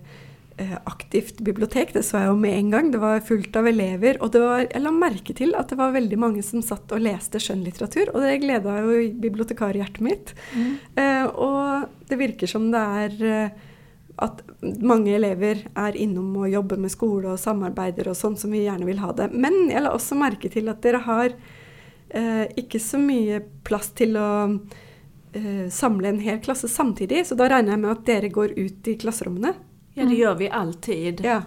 eh, 0.58 0.76
aktivt 0.86 1.40
bibliotek. 1.44 1.92
Det 1.92 2.04
så 2.06 2.18
jeg 2.22 2.28
jo 2.30 2.36
med 2.38 2.54
en 2.58 2.70
gang. 2.70 2.90
Det 2.94 3.00
var 3.02 3.20
fullt 3.26 3.56
av 3.56 3.66
elever. 3.66 4.16
Og 4.22 4.32
det 4.32 4.40
var, 4.40 4.64
jeg 4.70 4.82
la 4.82 4.90
merke 4.94 5.34
til 5.34 5.54
at 5.58 5.68
det 5.68 5.78
var 5.78 5.92
veldig 5.92 6.18
mange 6.18 6.42
som 6.46 6.62
satt 6.62 6.92
og 6.94 7.02
leste 7.04 7.38
skjønnlitteratur. 7.42 8.14
Og 8.14 8.22
det 8.22 8.40
gleda 8.42 8.78
jo 8.80 8.96
bibliotekarhjertet 9.26 10.00
mitt. 10.00 10.34
Eh, 10.96 11.24
og 11.26 11.88
det 12.08 12.18
virker 12.18 12.46
som 12.50 12.70
det 12.72 13.20
eh, 13.20 13.50
at 14.22 14.42
mange 14.82 15.10
elever 15.16 15.64
er 15.74 15.96
innom 15.96 16.36
og 16.36 16.48
jobber 16.50 16.76
med 16.78 16.90
skole 16.90 17.32
og 17.32 17.38
samarbeider 17.42 18.08
og 18.08 18.16
sånn 18.16 18.36
som 18.38 18.50
vi 18.54 18.64
gjerne 18.64 18.86
vil 18.86 18.98
ha 19.02 19.12
det. 19.12 19.30
Men 19.32 19.68
jeg 19.70 19.82
la 19.82 19.90
også 19.90 20.14
merke 20.18 20.48
til 20.52 20.68
at 20.70 20.82
dere 20.82 21.00
har 21.06 21.32
eh, 22.10 22.44
ikke 22.56 22.78
så 22.80 22.98
mye 23.02 23.40
plass 23.66 23.90
til 23.98 24.14
å 24.16 24.28
eh, 25.34 25.66
samle 25.70 26.08
en 26.12 26.20
hel 26.22 26.38
klasse 26.44 26.68
samtidig, 26.70 27.24
så 27.26 27.34
da 27.34 27.48
regner 27.50 27.74
jeg 27.74 27.82
med 27.82 27.90
at 27.90 28.04
dere 28.06 28.28
går 28.30 28.54
ut 28.58 28.88
i 28.88 28.96
klasserommene. 29.02 29.54
Ja, 29.94 30.02
det 30.04 30.10
Mm. 30.14 30.16
gör 30.20 30.34
vi 30.34 30.48
alltid. 30.48 31.20
Ja. 31.24 31.42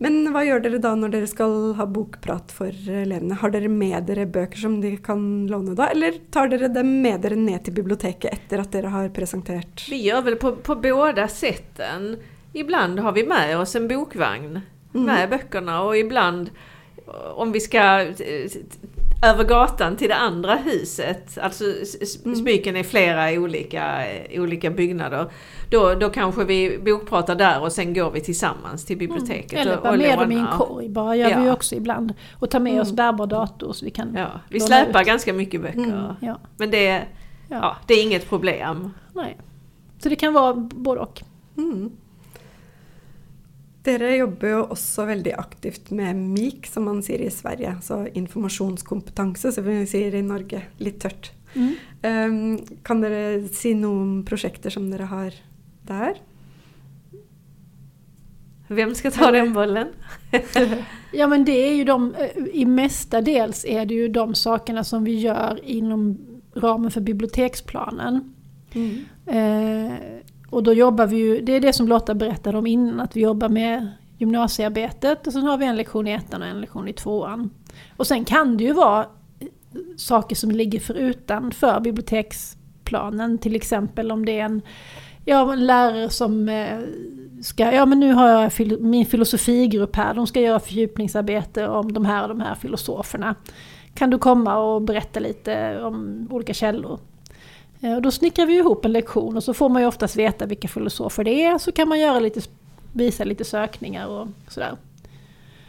Men 0.00 0.30
hva 0.32 0.40
gjør 0.46 0.62
dere 0.64 0.78
da 0.80 0.94
når 0.96 1.12
dere 1.12 1.28
skal 1.28 1.54
ha 1.76 1.84
bokprat 1.86 2.52
for 2.56 2.72
elevene? 2.72 3.36
Har 3.36 3.52
dere 3.52 3.68
med 3.68 4.06
dere 4.08 4.24
bøker 4.26 4.56
som 4.62 4.78
de 4.80 4.94
kan 4.96 5.46
låne 5.50 5.74
da, 5.76 5.90
eller 5.92 6.16
tar 6.32 6.48
dere 6.48 6.70
dem 6.72 6.94
med 7.04 7.20
dere 7.20 7.36
ned 7.36 7.66
til 7.66 7.76
biblioteket 7.76 8.32
etter 8.32 8.62
at 8.64 8.72
dere 8.72 8.92
har 8.94 9.10
presentert? 9.12 9.84
Vi 9.90 10.00
gör 10.06 10.22
väl 10.22 10.36
på, 10.40 10.54
på 10.56 10.74
båda 10.76 11.28
sätten. 11.28 12.16
Ibland 12.52 12.98
har 12.98 13.12
vi 13.12 13.26
med 13.26 13.58
oss 13.58 13.76
en 13.76 13.88
bokvagn 13.88 14.60
Mm. 14.94 15.06
med 15.06 15.30
böckerna 15.30 15.82
och 15.82 15.96
ibland 15.96 16.50
om 17.34 17.52
vi 17.52 17.60
ska 17.60 18.00
eh, 18.00 18.50
över 19.22 19.44
gatan 19.44 19.96
till 19.96 20.08
det 20.08 20.14
andra 20.16 20.54
huset, 20.54 21.38
alltså 21.38 21.64
s- 21.82 21.96
s- 22.00 22.24
Mm. 22.24 22.76
Är 22.76 22.82
flera 22.82 23.40
olika, 23.40 24.04
olika 24.34 24.70
byggnader, 24.70 25.30
då, 25.70 25.94
då 25.94 26.08
kanske 26.10 26.44
vi 26.44 26.78
bokpratar 26.78 27.34
där 27.34 27.62
och 27.62 27.72
sen 27.72 27.94
går 27.94 28.10
vi 28.10 28.20
tillsammans 28.20 28.84
till 28.84 28.96
biblioteket 28.98 29.52
Mm. 29.52 29.62
Eller 29.62 29.76
och, 29.76 29.82
bara 29.82 29.92
och 29.92 29.98
med 29.98 30.18
dem 30.18 30.32
i 30.32 30.36
en 30.36 30.46
korg 30.46 30.88
bara, 30.88 31.16
gör 31.16 31.40
vi 31.40 31.46
Ja. 31.46 31.52
också 31.52 31.74
ibland. 31.74 32.14
Och 32.38 32.50
ta 32.50 32.58
med 32.58 32.80
oss 32.80 32.88
Mm. 32.88 32.96
bärbar 32.96 33.26
dator 33.26 33.72
så 33.72 33.84
vi 33.84 33.90
kan... 33.90 34.14
Ja, 34.14 34.28
vi 34.48 34.60
släpar 34.60 35.00
ut. 35.00 35.06
ganska 35.06 35.32
mycket 35.32 35.60
böcker. 35.62 35.78
Mm. 35.78 36.14
Ja, 36.20 36.38
Men 36.56 36.70
det, 36.70 37.02
ja, 37.48 37.76
det 37.86 37.94
är 37.94 38.02
inget 38.02 38.28
problem. 38.28 38.90
Nej. 39.14 39.36
Så 40.02 40.08
det 40.08 40.16
kan 40.16 40.32
vara 40.32 40.54
både 40.54 41.00
och. 41.00 41.22
Mm. 41.56 41.90
Dere 43.86 44.12
jobber 44.18 44.50
jo 44.52 44.62
også 44.74 45.06
veldig 45.08 45.32
aktivt 45.40 45.90
med 45.96 46.18
MIK, 46.18 46.66
som 46.68 46.84
man 46.90 47.00
sier 47.04 47.22
i 47.24 47.32
Sverige. 47.32 47.76
Altså 47.78 48.02
informasjonskompetanse, 48.12 49.54
som 49.56 49.64
vi 49.64 49.78
sier 49.88 50.16
i 50.18 50.24
Norge. 50.26 50.66
Litt 50.82 51.00
tørt. 51.00 51.30
Mm. 51.54 51.70
Um, 52.04 52.58
kan 52.86 53.00
dere 53.02 53.46
si 53.52 53.72
noe 53.74 54.02
om 54.04 54.12
prosjekter 54.28 54.72
som 54.74 54.90
dere 54.92 55.08
har 55.10 55.38
der? 55.88 56.20
Vem 58.70 58.94
ska 58.94 59.10
ta 59.10 59.30
den 59.30 59.52
bollen? 59.52 59.88
Ja 61.12 61.26
men 61.26 61.44
det 61.44 61.68
är 61.68 61.74
ju 61.74 61.84
de, 61.84 62.14
eh, 62.14 62.44
i 62.52 62.64
mestadels 62.64 63.64
är 63.64 63.86
det 63.86 63.94
ju 63.94 64.08
de 64.08 64.34
sakerna 64.34 64.84
som 64.84 65.04
vi 65.04 65.18
gör 65.18 65.60
inom 65.64 66.18
ramen 66.54 66.90
för 66.90 67.00
biblioteksplanen. 67.00 68.34
Mm. 68.72 69.04
Eh, 69.26 69.98
och 70.50 70.62
då 70.62 70.72
jobbar 70.72 71.06
vi 71.06 71.16
ju, 71.16 71.40
det 71.40 71.52
är 71.52 71.60
det 71.60 71.72
som 71.72 71.88
Lotta 71.88 72.14
berättade 72.14 72.58
om 72.58 72.66
innan, 72.66 73.00
att 73.00 73.16
vi 73.16 73.20
jobbar 73.20 73.48
med 73.48 73.88
gymnasiearbetet 74.18 75.26
och 75.26 75.32
sen 75.32 75.42
har 75.42 75.58
vi 75.58 75.66
en 75.66 75.76
lektion 75.76 76.06
i 76.06 76.12
ettan 76.12 76.42
och 76.42 76.48
en 76.48 76.60
lektion 76.60 76.88
i 76.88 76.92
tvåan. 76.92 77.50
Och 77.96 78.06
sen 78.06 78.24
kan 78.24 78.56
det 78.56 78.64
ju 78.64 78.72
vara 78.72 79.06
saker 79.96 80.36
som 80.36 80.50
ligger 80.50 80.80
för 80.80 80.94
utanför 80.94 81.80
biblioteksplanen, 81.80 83.38
till 83.38 83.56
exempel 83.56 84.12
om 84.12 84.24
det 84.24 84.40
är 84.40 84.44
en, 84.44 84.62
ja, 85.24 85.52
en 85.52 85.66
lärare 85.66 86.10
som 86.10 86.48
eh, 86.48 86.78
ska, 87.42 87.72
ja 87.72 87.86
men 87.86 88.00
nu 88.00 88.12
har 88.12 88.28
jag 88.28 88.80
min 88.80 89.06
filosofigrupp 89.06 89.96
här, 89.96 90.14
de 90.14 90.26
ska 90.26 90.40
göra 90.40 90.60
fördjupningsarbete 90.60 91.68
om 91.68 91.92
de 91.92 92.04
här 92.04 92.22
och 92.22 92.28
de 92.28 92.40
här 92.40 92.54
filosoferna. 92.54 93.34
Kan 93.94 94.10
du 94.10 94.18
komma 94.18 94.58
och 94.58 94.82
berätta 94.82 95.20
lite 95.20 95.82
om 95.82 96.28
olika 96.30 96.54
källor? 96.54 96.98
Eh, 97.80 97.94
Och 97.96 98.02
då 98.02 98.10
snickrar 98.10 98.46
vi 98.46 98.56
ihop 98.58 98.84
en 98.84 98.92
lektion 98.92 99.36
och 99.36 99.44
så 99.44 99.54
får 99.54 99.68
man 99.68 99.82
ju 99.82 99.88
oftast 99.88 100.16
veta 100.16 100.46
vilka 100.46 100.68
filosofer 100.68 101.24
det 101.24 101.44
är, 101.44 101.58
så 101.58 101.72
kan 101.72 101.88
man 101.88 102.00
göra 102.00 102.20
lite, 102.20 102.40
visa 102.92 103.24
lite 103.24 103.44
sökningar 103.44 104.06
och 104.06 104.28
sådär. 104.48 104.76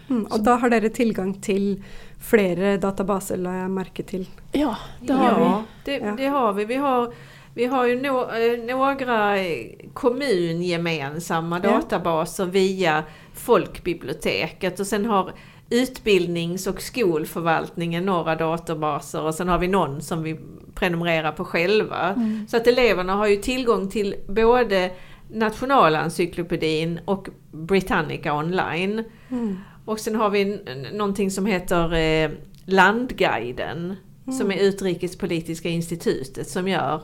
Mm. 0.09 0.27
Og 0.31 0.43
da 0.43 0.55
har 0.59 0.69
dere 0.69 0.89
tilgang 0.89 1.33
til 1.41 1.83
flere 2.19 2.77
databaser, 2.77 3.37
la 3.39 3.53
jeg 3.61 3.69
merke 3.71 4.03
til. 4.03 4.25
Ja, 4.51 4.73
det 5.01 5.13
har 5.13 5.39
ja, 5.39 5.63
Det, 5.85 5.93
Ja. 6.01 6.15
det 6.17 6.25
har 6.27 6.53
vi. 6.53 6.65
Vi 6.65 6.75
har, 6.75 7.13
vi 7.53 7.65
har 7.65 7.85
ju 7.85 7.95
no, 8.01 8.27
eh, 8.35 8.59
några 8.75 9.37
kommungemensamma 9.93 11.59
Ja. 11.63 11.69
databaser 11.69 12.45
via 12.45 13.03
folkbiblioteket 13.33 14.79
och 14.79 14.87
sen 14.87 15.05
har 15.05 15.31
utbildnings 15.71 16.67
och 16.67 16.81
skolförvaltningen 16.81 18.05
några 18.05 18.35
databaser 18.35 19.21
och 19.21 19.35
sen 19.35 19.47
har 19.47 19.59
vi 19.59 19.67
någon 19.67 20.01
som 20.01 20.23
vi 20.23 20.39
prenumererar 20.75 21.31
på 21.31 21.45
själva. 21.45 22.13
Mm. 22.13 22.47
Så 22.47 22.57
att 22.57 22.67
eleverna 22.67 23.15
har 23.15 23.27
ju 23.27 23.35
tillgång 23.35 23.89
till 23.89 24.15
både 24.27 24.91
Nationalencyklopedin 25.29 26.99
och 27.05 27.27
Britannica 27.51 28.33
online. 28.33 29.03
Mm. 29.29 29.57
Och 29.85 29.99
sen 29.99 30.15
har 30.15 30.29
vi 30.29 30.59
någonting 30.93 31.31
som 31.31 31.45
heter 31.45 31.93
eh, 31.93 32.31
Landguiden 32.65 33.95
som 34.39 34.51
är 34.51 34.57
Utrikespolitiska 34.57 35.69
institutet 35.69 36.49
som 36.49 36.67
gör 36.67 37.01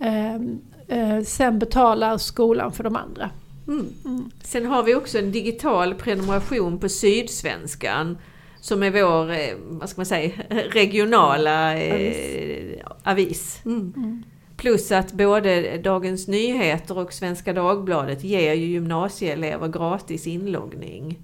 Ehm, 0.00 0.60
eh, 0.88 1.20
sen 1.20 1.58
betalar 1.58 2.18
skolan 2.18 2.72
för 2.72 2.84
de 2.84 2.96
andra. 2.96 3.30
Mm. 3.68 4.30
Sen 4.42 4.66
har 4.66 4.82
vi 4.82 4.94
också 4.94 5.18
en 5.18 5.32
digital 5.32 5.94
prenumeration 5.94 6.78
på 6.78 6.88
Sydsvenskan 6.88 8.18
som 8.60 8.82
är 8.82 8.90
vår, 8.90 9.30
eh, 9.30 9.54
vad 9.58 9.88
ska 9.88 9.98
man 9.98 10.06
säga, 10.06 10.32
regionala 10.72 11.78
eh, 11.78 12.78
avis. 13.04 13.60
Mm. 13.64 14.22
Plus 14.60 14.92
att 14.92 15.12
både 15.12 15.78
Dagens 15.78 16.28
Nyheter 16.28 16.98
och 16.98 17.12
Svenska 17.12 17.52
Dagbladet 17.52 18.24
ger 18.24 18.54
ju 18.54 18.66
gymnasieelever 18.66 19.68
gratis 19.68 20.26
inloggning. 20.26 21.18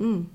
Mm. 0.00 0.26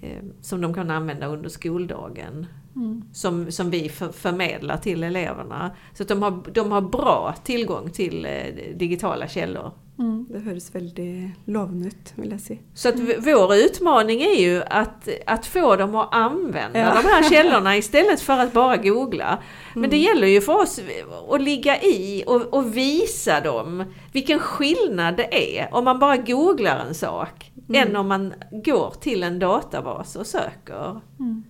eh, 0.00 0.22
Som 0.40 0.60
de 0.60 0.74
kan 0.74 0.90
använda 0.90 1.26
under 1.26 1.48
skoldagen. 1.48 2.46
Mm. 2.76 3.02
Som, 3.12 3.52
som 3.52 3.70
vi 3.70 3.88
för, 3.88 4.12
förmedlar 4.12 4.76
till 4.76 5.04
eleverna. 5.04 5.70
Så 5.94 6.02
att 6.02 6.08
de 6.08 6.22
har, 6.22 6.42
de 6.52 6.72
har 6.72 6.80
bra 6.80 7.34
tillgång 7.44 7.90
till 7.90 8.24
eh, 8.24 8.76
digitala 8.76 9.28
källor. 9.28 9.70
Mm. 10.02 10.26
Det 10.30 10.38
hörs 10.38 10.74
väldigt 10.74 11.30
lovande 11.44 11.86
ut, 11.88 12.12
vill 12.14 12.30
jag 12.30 12.40
säga. 12.40 12.58
Så 12.74 12.88
att 12.88 12.98
v- 12.98 13.16
vår 13.18 13.54
utmaning 13.54 14.22
är 14.22 14.40
ju 14.40 14.62
att, 14.62 15.08
att 15.26 15.46
få 15.46 15.76
dem 15.76 15.94
att 15.94 16.14
använda 16.14 16.78
Ja. 16.78 16.94
de 17.02 17.08
här 17.08 17.30
källorna 17.30 17.76
istället 17.82 18.20
för 18.20 18.38
att 18.38 18.52
bara 18.52 18.76
googla. 18.76 19.38
Men 19.74 19.90
det 19.90 19.96
gäller 19.96 20.26
ju 20.26 20.40
för 20.40 20.62
oss 20.62 20.80
att 21.30 21.42
ligga 21.42 21.82
i 21.82 22.24
och, 22.26 22.54
och 22.54 22.76
visa 22.76 23.40
dem 23.40 23.84
vilken 24.12 24.38
skillnad 24.38 25.16
det 25.16 25.58
är 25.58 25.74
om 25.74 25.84
man 25.84 25.98
bara 25.98 26.16
googlar 26.16 26.78
en 26.88 26.94
sak 26.94 27.52
än 27.74 27.96
om 27.96 28.08
man 28.08 28.34
går 28.64 28.94
till 29.00 29.22
en 29.22 29.38
databas 29.38 30.16
och 30.16 30.26
söker. 30.26 31.00
Mm. 31.20 31.42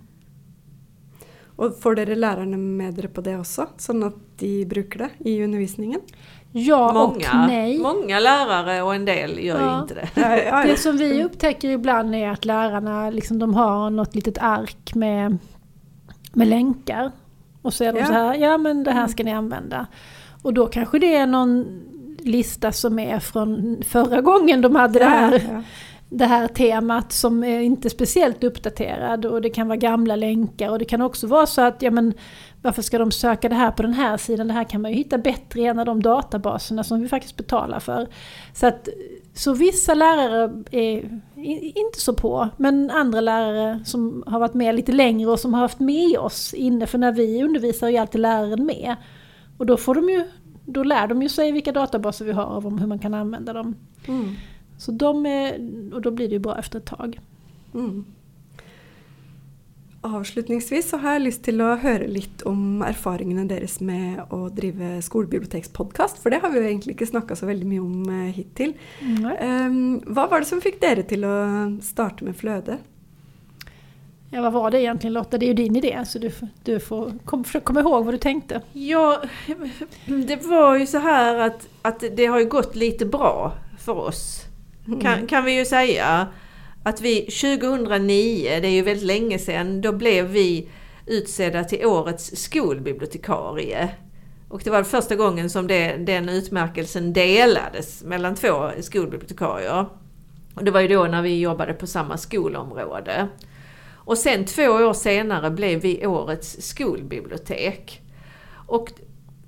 Och 1.57 1.81
får 1.81 1.95
dere 1.95 2.15
lärarna 2.15 2.57
med 2.57 2.99
er 2.99 3.07
på 3.09 3.21
det 3.21 3.39
också? 3.39 3.67
Så 3.77 4.05
att 4.07 4.15
de 4.39 4.65
brukar 4.65 4.99
det 4.99 5.31
i 5.31 5.45
undervisningen? 5.45 6.01
Ja 6.53 6.93
Många, 6.93 7.07
och 7.43 7.49
nej. 7.49 7.79
många 7.79 8.21
lärare 8.21 8.83
och 8.83 8.95
en 8.95 9.05
del 9.05 9.31
gör 9.39 9.59
ju 9.61 9.65
Ja. 9.67 9.83
inte 9.83 9.95
det. 9.95 10.09
Det 10.67 10.77
som 10.77 10.97
vi 10.97 11.25
upptäcker 11.25 11.71
ibland 11.71 12.15
är 12.15 12.29
att 12.31 12.45
lärarna 12.45 13.11
liksom, 13.11 13.39
de 13.39 13.55
har 13.55 13.91
något 13.91 14.15
litet 14.15 14.39
ark 14.39 14.95
med, 14.95 15.39
med 16.33 16.49
länkar. 16.49 17.11
Och 17.63 17.75
så 17.75 17.85
är 17.85 17.93
de 17.93 17.99
Ja. 17.99 18.07
så 18.07 18.13
här, 18.13 18.35
ja 18.35 18.59
men 18.59 18.85
det 18.85 18.91
här 18.91 19.07
ska 19.07 19.25
ni 19.25 19.33
använda. 19.33 19.87
Och 20.43 20.55
då 20.55 20.67
kanske 20.67 20.99
det 20.99 21.15
är 21.15 21.27
någon 21.27 21.83
lista 22.19 22.73
som 22.73 22.99
är 22.99 23.19
från 23.19 23.83
förra 23.87 24.21
gången 24.21 24.61
de 24.61 24.77
hade 24.77 24.99
det 24.99 25.05
här, 25.05 25.33
Ja, 25.53 25.63
det 26.15 26.27
här 26.27 26.49
temat 26.49 27.13
som 27.13 27.45
är 27.45 27.61
inte 27.61 27.91
speciellt 27.91 28.45
uppdaterad. 28.45 29.27
Och 29.27 29.43
det 29.43 29.51
kan 29.51 29.69
vara 29.69 29.77
gamla 29.77 30.17
länkar 30.17 30.71
och 30.71 30.79
det 30.79 30.85
kan 30.85 31.03
också 31.03 31.27
vara 31.27 31.47
så 31.47 31.61
att, 31.61 31.83
ja 31.83 31.91
men 31.91 32.15
varför 32.63 32.83
ska 32.83 32.99
de 32.99 33.11
söka 33.11 33.49
det 33.49 33.55
här 33.55 33.71
på 33.71 33.83
den 33.83 33.93
här 33.93 34.17
sidan? 34.17 34.49
Det 34.49 34.55
här 34.55 34.65
kan 34.65 34.83
man 34.83 34.91
ju 34.91 34.97
hitta 34.97 35.19
bättre 35.19 35.61
i 35.61 35.67
en 35.67 35.79
av 35.79 35.87
de 35.87 36.03
databaserna 36.03 36.85
som 36.85 37.01
vi 37.01 37.09
faktiskt 37.09 37.37
betalar 37.37 37.81
för. 37.81 38.09
Så, 38.55 38.67
att, 38.67 38.89
så 39.35 39.53
vissa 39.53 39.95
lärare 39.95 40.63
är 40.71 41.21
inte 41.79 42.01
så 42.01 42.15
på, 42.15 42.49
men 42.57 42.91
andra 42.91 43.21
lärare 43.21 43.81
som 43.85 44.25
har 44.27 44.41
varit 44.41 44.55
med 44.55 44.75
lite 44.75 44.93
längre 44.93 45.31
och 45.31 45.41
som 45.41 45.55
har 45.55 45.61
haft 45.61 45.81
med 45.81 46.19
oss 46.19 46.55
inne, 46.55 46.87
för 46.87 46.99
när 46.99 47.13
vi 47.13 47.43
undervisar 47.43 47.87
är 47.87 47.91
ju 47.91 47.97
alltid 47.97 48.21
läraren 48.21 48.67
med. 48.67 48.97
Och 49.59 49.67
då, 49.67 49.77
får 49.77 49.95
de 49.95 50.11
ju, 50.11 50.25
då 50.65 50.83
lär 50.83 51.07
de 51.07 51.23
ju 51.23 51.29
sig 51.29 51.53
vilka 51.53 51.73
databaser 51.73 52.25
vi 52.25 52.33
har 52.33 52.67
och 52.67 52.81
hur 52.81 52.87
man 52.87 52.99
kan 52.99 53.15
använda 53.15 53.53
dem. 53.53 53.75
Mm. 54.09 54.35
Så 54.83 54.93
de 54.93 55.27
är, 55.27 55.59
och 55.95 56.03
då 56.03 56.11
blir 56.11 56.29
det 56.29 56.33
ju 56.33 56.39
bra 56.39 56.59
efter 56.59 56.79
ett 56.79 56.85
tag. 56.85 57.21
Mm. 57.75 58.05
Avslutningsvis 60.01 60.91
så 60.91 60.97
har 60.97 61.13
jag 61.13 61.23
lust 61.23 61.43
till 61.45 61.61
att 61.61 61.81
höra 61.81 62.07
lite 62.07 62.45
om 62.45 62.83
erfarenheten 62.83 63.49
deras 63.49 63.81
med 63.81 64.21
att 64.33 64.57
driva 64.57 65.03
skolbibliotekspodcast, 65.03 66.19
för 66.19 66.31
det 66.31 66.39
har 66.43 66.51
vi 66.51 66.59
ju 66.59 66.67
egentligen 66.67 66.95
inte 66.95 67.07
snackat 67.07 67.39
så 67.39 67.47
väldigt 67.47 67.69
mycket 67.69 67.83
om 67.83 68.09
eh, 68.09 68.35
hittills. 68.35 68.75
Um, 69.43 70.03
vad 70.07 70.31
var 70.31 70.39
det 70.41 70.47
som 70.47 70.61
fick 70.61 70.85
er 70.85 71.03
till 71.03 71.25
att 71.25 71.85
starta 71.85 72.25
med 72.25 72.37
Flöde? 72.37 72.79
Ja, 74.31 74.43
vad 74.43 74.53
var 74.53 74.71
det 74.71 74.81
egentligen 74.81 75.15
Lotta? 75.15 75.39
Det 75.39 75.47
är 75.47 75.49
ju 75.49 75.55
din 75.55 75.77
idé, 75.77 76.05
så 76.07 76.19
du, 76.19 76.31
får- 76.31 76.49
du 76.65 76.81
får 76.81 77.13
kom, 77.25 77.45
komma 77.45 77.81
ihåg 77.81 78.05
vad 78.05 78.15
du 78.15 78.19
tänkte. 78.19 78.61
Ja, 78.73 79.23
det 80.27 80.47
var 80.47 80.77
ju 80.79 80.87
så 80.87 80.99
här 80.99 81.39
att, 81.39 81.69
att 81.83 82.05
det 82.17 82.27
har 82.27 82.41
ju 82.41 82.47
gått 82.47 82.77
lite 82.77 83.07
bra 83.07 83.53
för 83.79 83.93
oss. 83.99 84.45
Kan, 85.03 85.27
kan 85.27 85.45
vi 85.45 85.59
ju 85.59 85.65
säga. 85.65 86.27
Att 86.83 87.01
vi 87.01 87.21
2009, 87.21 88.61
det 88.61 88.69
är 88.69 88.73
ju 88.73 88.83
väldigt 88.83 89.07
länge 89.07 89.39
sedan, 89.39 89.81
då 89.81 89.93
blev 89.93 90.27
vi 90.27 90.69
utsedda 91.07 91.65
till 91.65 91.87
årets 91.87 92.37
skolbibliotekarie. 92.37 93.91
Och 94.49 94.61
det 94.65 94.71
var 94.71 94.83
första 94.83 95.17
gången 95.17 95.51
som 95.51 95.67
det, 95.67 95.97
den 95.97 96.29
utmärkelsen 96.29 97.13
delades 97.13 98.03
mellan 98.03 98.35
två 98.35 98.71
skolbibliotekarier. 98.81 99.87
Och 100.55 100.65
det 100.65 100.71
var 100.71 100.81
ju 100.81 100.89
då 100.89 101.05
när 101.05 101.23
vi 101.23 101.41
jobbade 101.41 101.73
på 101.73 101.87
samma 101.87 102.17
skolområde. 102.17 103.29
Och 104.05 104.19
sen 104.19 104.45
två 104.45 104.63
år 104.63 104.93
senare 104.93 105.51
blev 105.51 105.81
vi 105.81 106.07
årets 106.07 106.63
skolbibliotek. 106.63 108.03
Och 108.67 108.89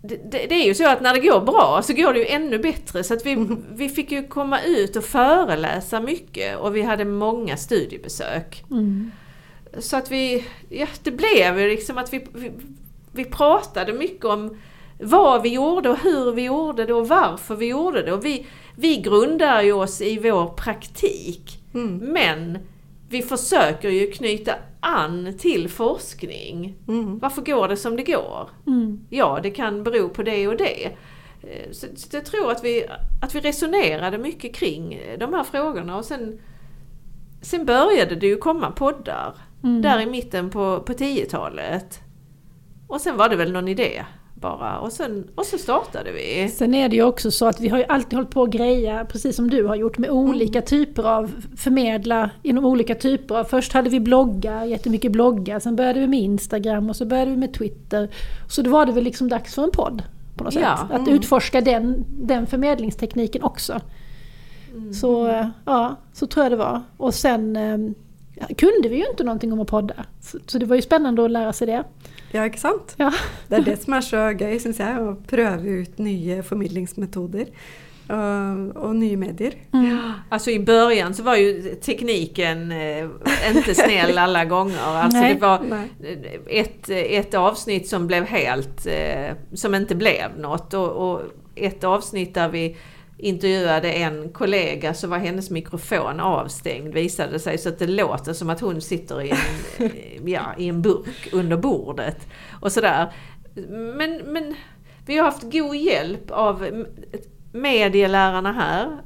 det, 0.08 0.16
det, 0.16 0.46
det 0.46 0.54
är 0.54 0.66
ju 0.66 0.74
så 0.74 0.88
att 0.88 1.00
när 1.00 1.14
det 1.14 1.20
går 1.20 1.40
bra 1.40 1.80
så 1.82 1.92
går 1.92 2.12
det 2.12 2.18
ju 2.18 2.26
ännu 2.26 2.58
bättre. 2.58 3.04
Så 3.04 3.14
att 3.14 3.26
vi, 3.26 3.56
vi 3.72 3.88
fick 3.88 4.12
ju 4.12 4.28
komma 4.28 4.60
ut 4.62 4.96
och 4.96 5.04
föreläsa 5.04 6.00
mycket 6.00 6.58
och 6.58 6.76
vi 6.76 6.82
hade 6.82 7.04
många 7.04 7.56
studiebesök. 7.56 8.64
Mm. 8.70 9.10
Så 9.78 9.96
att 9.96 10.10
vi, 10.10 10.44
ja 10.68 10.86
det 11.02 11.10
blev 11.10 11.60
ju 11.60 11.68
liksom 11.68 11.98
att 11.98 12.12
vi, 12.12 12.26
vi, 12.32 12.52
vi 13.12 13.24
pratade 13.24 13.92
mycket 13.92 14.24
om 14.24 14.58
vad 14.98 15.42
vi 15.42 15.48
gjorde 15.48 15.90
och 15.90 15.98
hur 15.98 16.32
vi 16.32 16.42
gjorde 16.42 16.84
det 16.84 16.94
och 16.94 17.08
varför 17.08 17.56
vi 17.56 17.66
gjorde 17.66 18.02
det. 18.02 18.12
Och 18.12 18.24
vi, 18.24 18.46
vi 18.76 18.96
grundar 18.96 19.62
ju 19.62 19.72
oss 19.72 20.00
i 20.00 20.18
vår 20.18 20.46
praktik. 20.46 21.60
Mm. 21.74 21.96
Men 21.98 22.58
vi 23.14 23.22
försöker 23.22 23.90
ju 23.90 24.10
knyta 24.10 24.54
an 24.80 25.34
till 25.38 25.68
forskning. 25.68 26.76
Mm. 26.88 27.18
Varför 27.18 27.42
går 27.42 27.68
det 27.68 27.76
som 27.76 27.96
det 27.96 28.02
går? 28.02 28.50
Mm. 28.66 29.06
Ja, 29.10 29.40
det 29.42 29.50
kan 29.50 29.82
bero 29.82 30.08
på 30.08 30.22
det 30.22 30.48
och 30.48 30.56
det. 30.56 30.84
Eh, 31.42 31.70
Så, 31.70 31.86
så 31.96 32.16
jag 32.16 32.24
tror 32.24 32.50
att 32.50 32.64
vi, 32.64 32.86
att 33.22 33.34
vi 33.34 33.40
resonerade 33.40 34.18
mycket 34.18 34.54
kring 34.54 35.00
de 35.18 35.34
här 35.34 35.44
frågorna 35.44 35.96
och 35.96 36.04
sen, 36.04 36.40
sen 37.42 37.66
började 37.66 38.14
det 38.14 38.26
ju 38.26 38.36
komma 38.36 38.70
poddar. 38.70 39.34
Mm. 39.62 39.82
Där 39.82 40.00
i 40.00 40.06
mitten 40.06 40.50
på, 40.50 40.80
på 40.80 40.92
10-talet. 40.92 42.00
Och 42.88 43.00
sen 43.00 43.16
var 43.16 43.28
det 43.28 43.36
väl 43.36 43.52
någon 43.52 43.68
idé 43.68 44.04
bara 44.44 44.78
och, 44.78 44.92
sen, 44.92 45.28
och 45.34 45.46
så 45.46 45.58
startade 45.58 46.12
vi. 46.12 46.48
Sen 46.48 46.74
är 46.74 46.88
det 46.88 46.96
ju 46.96 47.02
också 47.02 47.30
så 47.30 47.46
att 47.46 47.60
vi 47.60 47.68
har 47.68 47.78
ju 47.78 47.84
alltid 47.84 48.12
hållit 48.14 48.30
på 48.30 48.42
att 48.42 48.50
greja, 48.50 49.04
precis 49.04 49.36
som 49.36 49.50
du 49.50 49.64
har 49.66 49.74
gjort, 49.76 49.98
med 49.98 50.10
olika 50.10 50.58
Mm. 50.58 50.66
typer 50.66 51.02
av 51.02 51.30
förmedla 51.56 52.30
inom 52.42 52.64
olika 52.64 52.94
typer 52.94 53.34
av... 53.34 53.44
Först 53.44 53.72
hade 53.72 53.90
vi 53.90 54.00
bloggar, 54.00 54.64
jättemycket 54.64 55.12
bloggar, 55.12 55.58
sen 55.60 55.76
började 55.76 56.00
vi 56.00 56.06
med 56.06 56.20
Instagram 56.20 56.90
och 56.90 56.96
så 56.96 57.04
började 57.06 57.30
vi 57.30 57.36
med 57.36 57.54
Twitter. 57.54 58.08
Så 58.48 58.62
då 58.62 58.70
var 58.70 58.86
det 58.86 58.92
väl 58.92 59.04
liksom 59.04 59.28
dags 59.28 59.54
för 59.54 59.62
en 59.64 59.70
podd 59.70 60.02
på 60.36 60.44
något 60.44 60.54
Ja. 60.54 60.76
sätt. 60.76 60.90
Att 60.94 61.08
Mm. 61.08 61.14
utforska 61.14 61.60
den, 61.60 62.04
den 62.08 62.46
förmedlingstekniken 62.46 63.42
också. 63.42 63.80
Så, 65.00 65.28
eh, 65.28 65.46
ja, 65.64 65.96
så 66.12 66.26
tror 66.26 66.44
jag 66.44 66.52
det 66.52 66.56
var. 66.56 66.82
Och 66.96 67.14
sen 67.14 67.56
eh, 67.56 67.78
kunde 68.56 68.88
vi 68.88 68.96
ju 68.96 69.06
inte 69.10 69.24
någonting 69.24 69.52
om 69.52 69.60
att 69.60 69.68
podda. 69.68 69.94
Så, 70.20 70.38
så 70.46 70.58
det 70.58 70.66
var 70.66 70.76
ju 70.76 70.82
spännande 70.82 71.24
att 71.24 71.30
lära 71.30 71.52
sig 71.52 71.66
det. 71.66 71.84
Ja, 72.34 72.44
ikke 72.48 72.60
sant? 72.60 72.96
Ja. 72.98 73.12
Det 73.48 73.60
er 73.60 73.64
det 73.70 73.78
som 73.84 73.94
er 73.94 74.04
så 74.04 74.26
gøy, 74.34 74.58
syns 74.62 74.82
jeg, 74.82 75.00
å 75.00 75.14
prøve 75.30 75.80
ut 75.84 75.98
nye 76.02 76.42
formidlingsmetoder 76.42 77.52
og, 78.04 78.72
og 78.76 78.96
nye 78.98 79.16
medier. 79.16 79.54
Mm. 79.72 80.12
Alltså 80.28 80.50
i 80.50 80.58
början 80.58 81.14
så 81.14 81.22
var 81.22 81.36
ju 81.36 81.74
tekniken 81.74 82.72
eh, 82.72 83.06
inte 83.54 83.74
snäll 83.74 84.18
alla 84.18 84.44
gånger. 84.44 84.78
Alltså 84.84 85.20
Nej. 85.20 85.34
det 85.34 85.40
var 85.40 85.60
ett, 86.48 86.90
ett 86.90 87.34
avsnitt 87.34 87.88
som 87.88 88.06
blev 88.06 88.24
helt, 88.24 88.86
eh, 88.86 89.36
som 89.52 89.74
inte 89.74 89.94
blev 89.94 90.38
något 90.38 90.74
och, 90.74 90.90
och 90.90 91.22
ett 91.54 91.84
avsnitt 91.84 92.34
där 92.34 92.48
vi 92.48 92.76
intervjuade 93.18 93.92
en 93.92 94.28
kollega 94.28 94.94
så 94.94 95.08
var 95.08 95.18
hennes 95.18 95.50
mikrofon 95.50 96.20
avstängd 96.20 96.94
visade 96.94 97.32
det 97.32 97.38
sig 97.38 97.58
så 97.58 97.68
att 97.68 97.78
det 97.78 97.86
låter 97.86 98.32
som 98.32 98.50
att 98.50 98.60
hon 98.60 98.80
sitter 98.80 99.22
i 99.22 99.30
en, 99.30 99.88
ja, 100.28 100.54
i 100.58 100.68
en 100.68 100.82
burk 100.82 101.28
under 101.32 101.56
bordet 101.56 102.26
och 102.60 102.72
sådär. 102.72 103.12
Men, 103.96 104.16
men 104.16 104.54
vi 105.06 105.18
har 105.18 105.24
haft 105.24 105.52
god 105.52 105.76
hjälp 105.76 106.30
av 106.30 106.84
medielärarna 107.52 108.52
här 108.52 108.98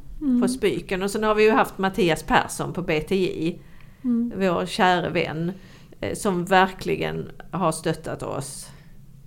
på 0.43 0.49
Spyken 0.49 1.03
och 1.03 1.11
sen 1.11 1.23
har 1.25 1.35
vi 1.35 1.43
ju 1.45 1.51
haft 1.51 1.79
Mattias 1.79 2.23
Persson 2.23 2.73
på 2.73 2.83
BTJ, 2.83 3.59
Mm. 4.05 4.33
vår 4.37 4.67
käre 4.67 5.09
vän, 5.11 5.53
eh, 6.01 6.15
som 6.15 6.45
verkligen 6.45 7.31
har 7.51 7.73
stöttat 7.73 8.23
oss. 8.23 8.69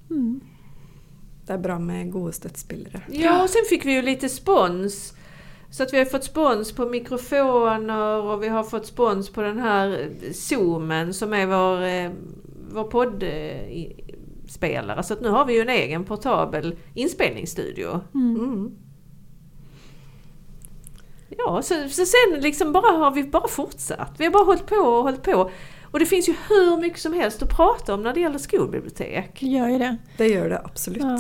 Mm. 0.10 0.42
Det 1.48 1.54
er 1.54 1.58
bra 1.58 1.80
med 1.80 2.12
gode 2.12 2.34
støttespillere. 2.34 3.02
Ja, 3.10 3.44
och 3.44 3.50
sen 3.50 3.66
fick 3.70 3.86
vi 3.86 3.94
ju 3.94 4.02
lite 4.02 4.30
spons. 4.30 5.14
Så 5.72 5.84
att 5.84 5.94
vi 5.94 5.98
har 5.98 6.06
fått 6.06 6.24
spons 6.24 6.72
på 6.72 6.86
mikrofoner 6.86 8.22
och 8.22 8.44
vi 8.44 8.48
har 8.48 8.64
fått 8.64 8.86
spons 8.86 9.30
på 9.30 9.42
den 9.42 9.60
här 9.60 10.10
zoomen 10.34 11.14
som 11.14 11.34
är 11.34 11.46
vår, 11.46 11.84
eh, 11.84 12.12
vår 12.72 12.84
poddspelare. 12.84 15.04
Så 15.04 15.14
att 15.14 15.22
nu 15.22 15.30
har 15.30 15.46
vi 15.46 15.54
ju 15.54 15.62
en 15.62 15.70
egen 15.70 16.04
portabel 16.04 16.76
inspelningsstudio. 16.94 18.02
Mm. 18.14 18.72
Ja, 21.38 21.62
så, 21.62 21.89
så 21.89 22.06
sen 22.06 22.39
liksom 22.39 22.72
bara 22.72 22.98
har 22.98 23.12
vi 23.12 23.24
bara 23.24 23.48
fortsatt. 23.48 24.12
Vi 24.18 24.26
har 24.26 24.32
bara 24.32 24.44
hållit 24.44 24.66
på 24.66 24.76
och 24.76 25.04
hållit 25.04 25.24
på. 25.24 25.52
Och 25.92 26.00
det 26.00 26.06
finns 26.06 26.30
ju 26.30 26.34
hur 26.50 26.78
mycket 26.82 27.00
som 27.00 27.14
helst 27.14 27.42
att 27.44 27.50
prata 27.50 27.94
om 27.94 28.02
när 28.04 28.14
det 28.14 28.20
gäller 28.20 28.38
skolbibliotek. 28.38 29.38
Det 29.39 29.48
gör 29.48 29.68
ju 29.70 29.78
det. 29.80 29.98
Det 30.18 30.28
gjør 30.28 30.50
det 30.50 30.60
absolutt. 30.66 31.04
Ja. 31.04 31.20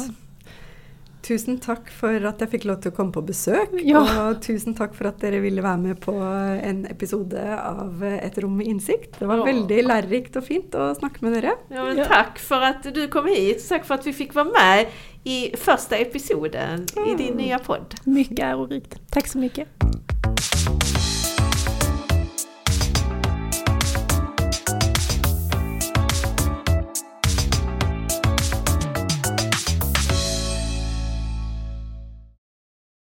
Tusen 1.21 1.59
takk 1.61 1.91
for 1.93 2.23
at 2.25 2.39
jeg 2.41 2.49
fikk 2.49 2.63
lov 2.65 2.85
å 2.89 2.91
komme 2.97 3.13
på 3.13 3.21
besøk. 3.21 3.69
Ja. 3.85 3.99
Og 4.23 4.39
tusen 4.41 4.73
takk 4.73 4.95
for 4.97 5.05
at 5.11 5.19
dere 5.21 5.37
ville 5.43 5.61
være 5.61 5.77
med 5.77 5.99
på 6.01 6.15
en 6.17 6.79
episode 6.89 7.37
av 7.61 8.01
Et 8.03 8.37
rom 8.41 8.55
med 8.57 8.67
innsikt. 8.67 9.19
Det 9.19 9.27
var 9.29 9.37
Ja. 9.37 9.45
veldig 9.45 9.83
lærerikt 9.85 10.35
og 10.37 10.43
fint 10.47 10.71
å 10.73 10.95
snakke 10.97 11.21
med 11.21 11.33
dere. 11.33 11.53
Ja, 11.69 11.85
men 11.85 11.97
Ja. 11.97 12.05
Tack 12.05 12.39
för 12.39 12.61
att 12.61 12.83
du 12.95 13.07
kom 13.07 13.27
hit. 13.27 13.69
Tack 13.69 13.85
för 13.85 13.95
att 13.95 14.07
vi 14.07 14.13
fick 14.13 14.33
vara 14.33 14.45
med 14.45 14.87
i 15.23 15.53
första 15.57 15.95
episoden 15.97 16.85
i 17.07 17.15
din 17.15 17.33
nya 17.37 17.59
podd. 17.59 17.95
Mycket 18.03 18.39
ärorikt. 18.39 18.99
Tack 19.11 19.27
så 19.27 19.37
mycket. 19.37 19.67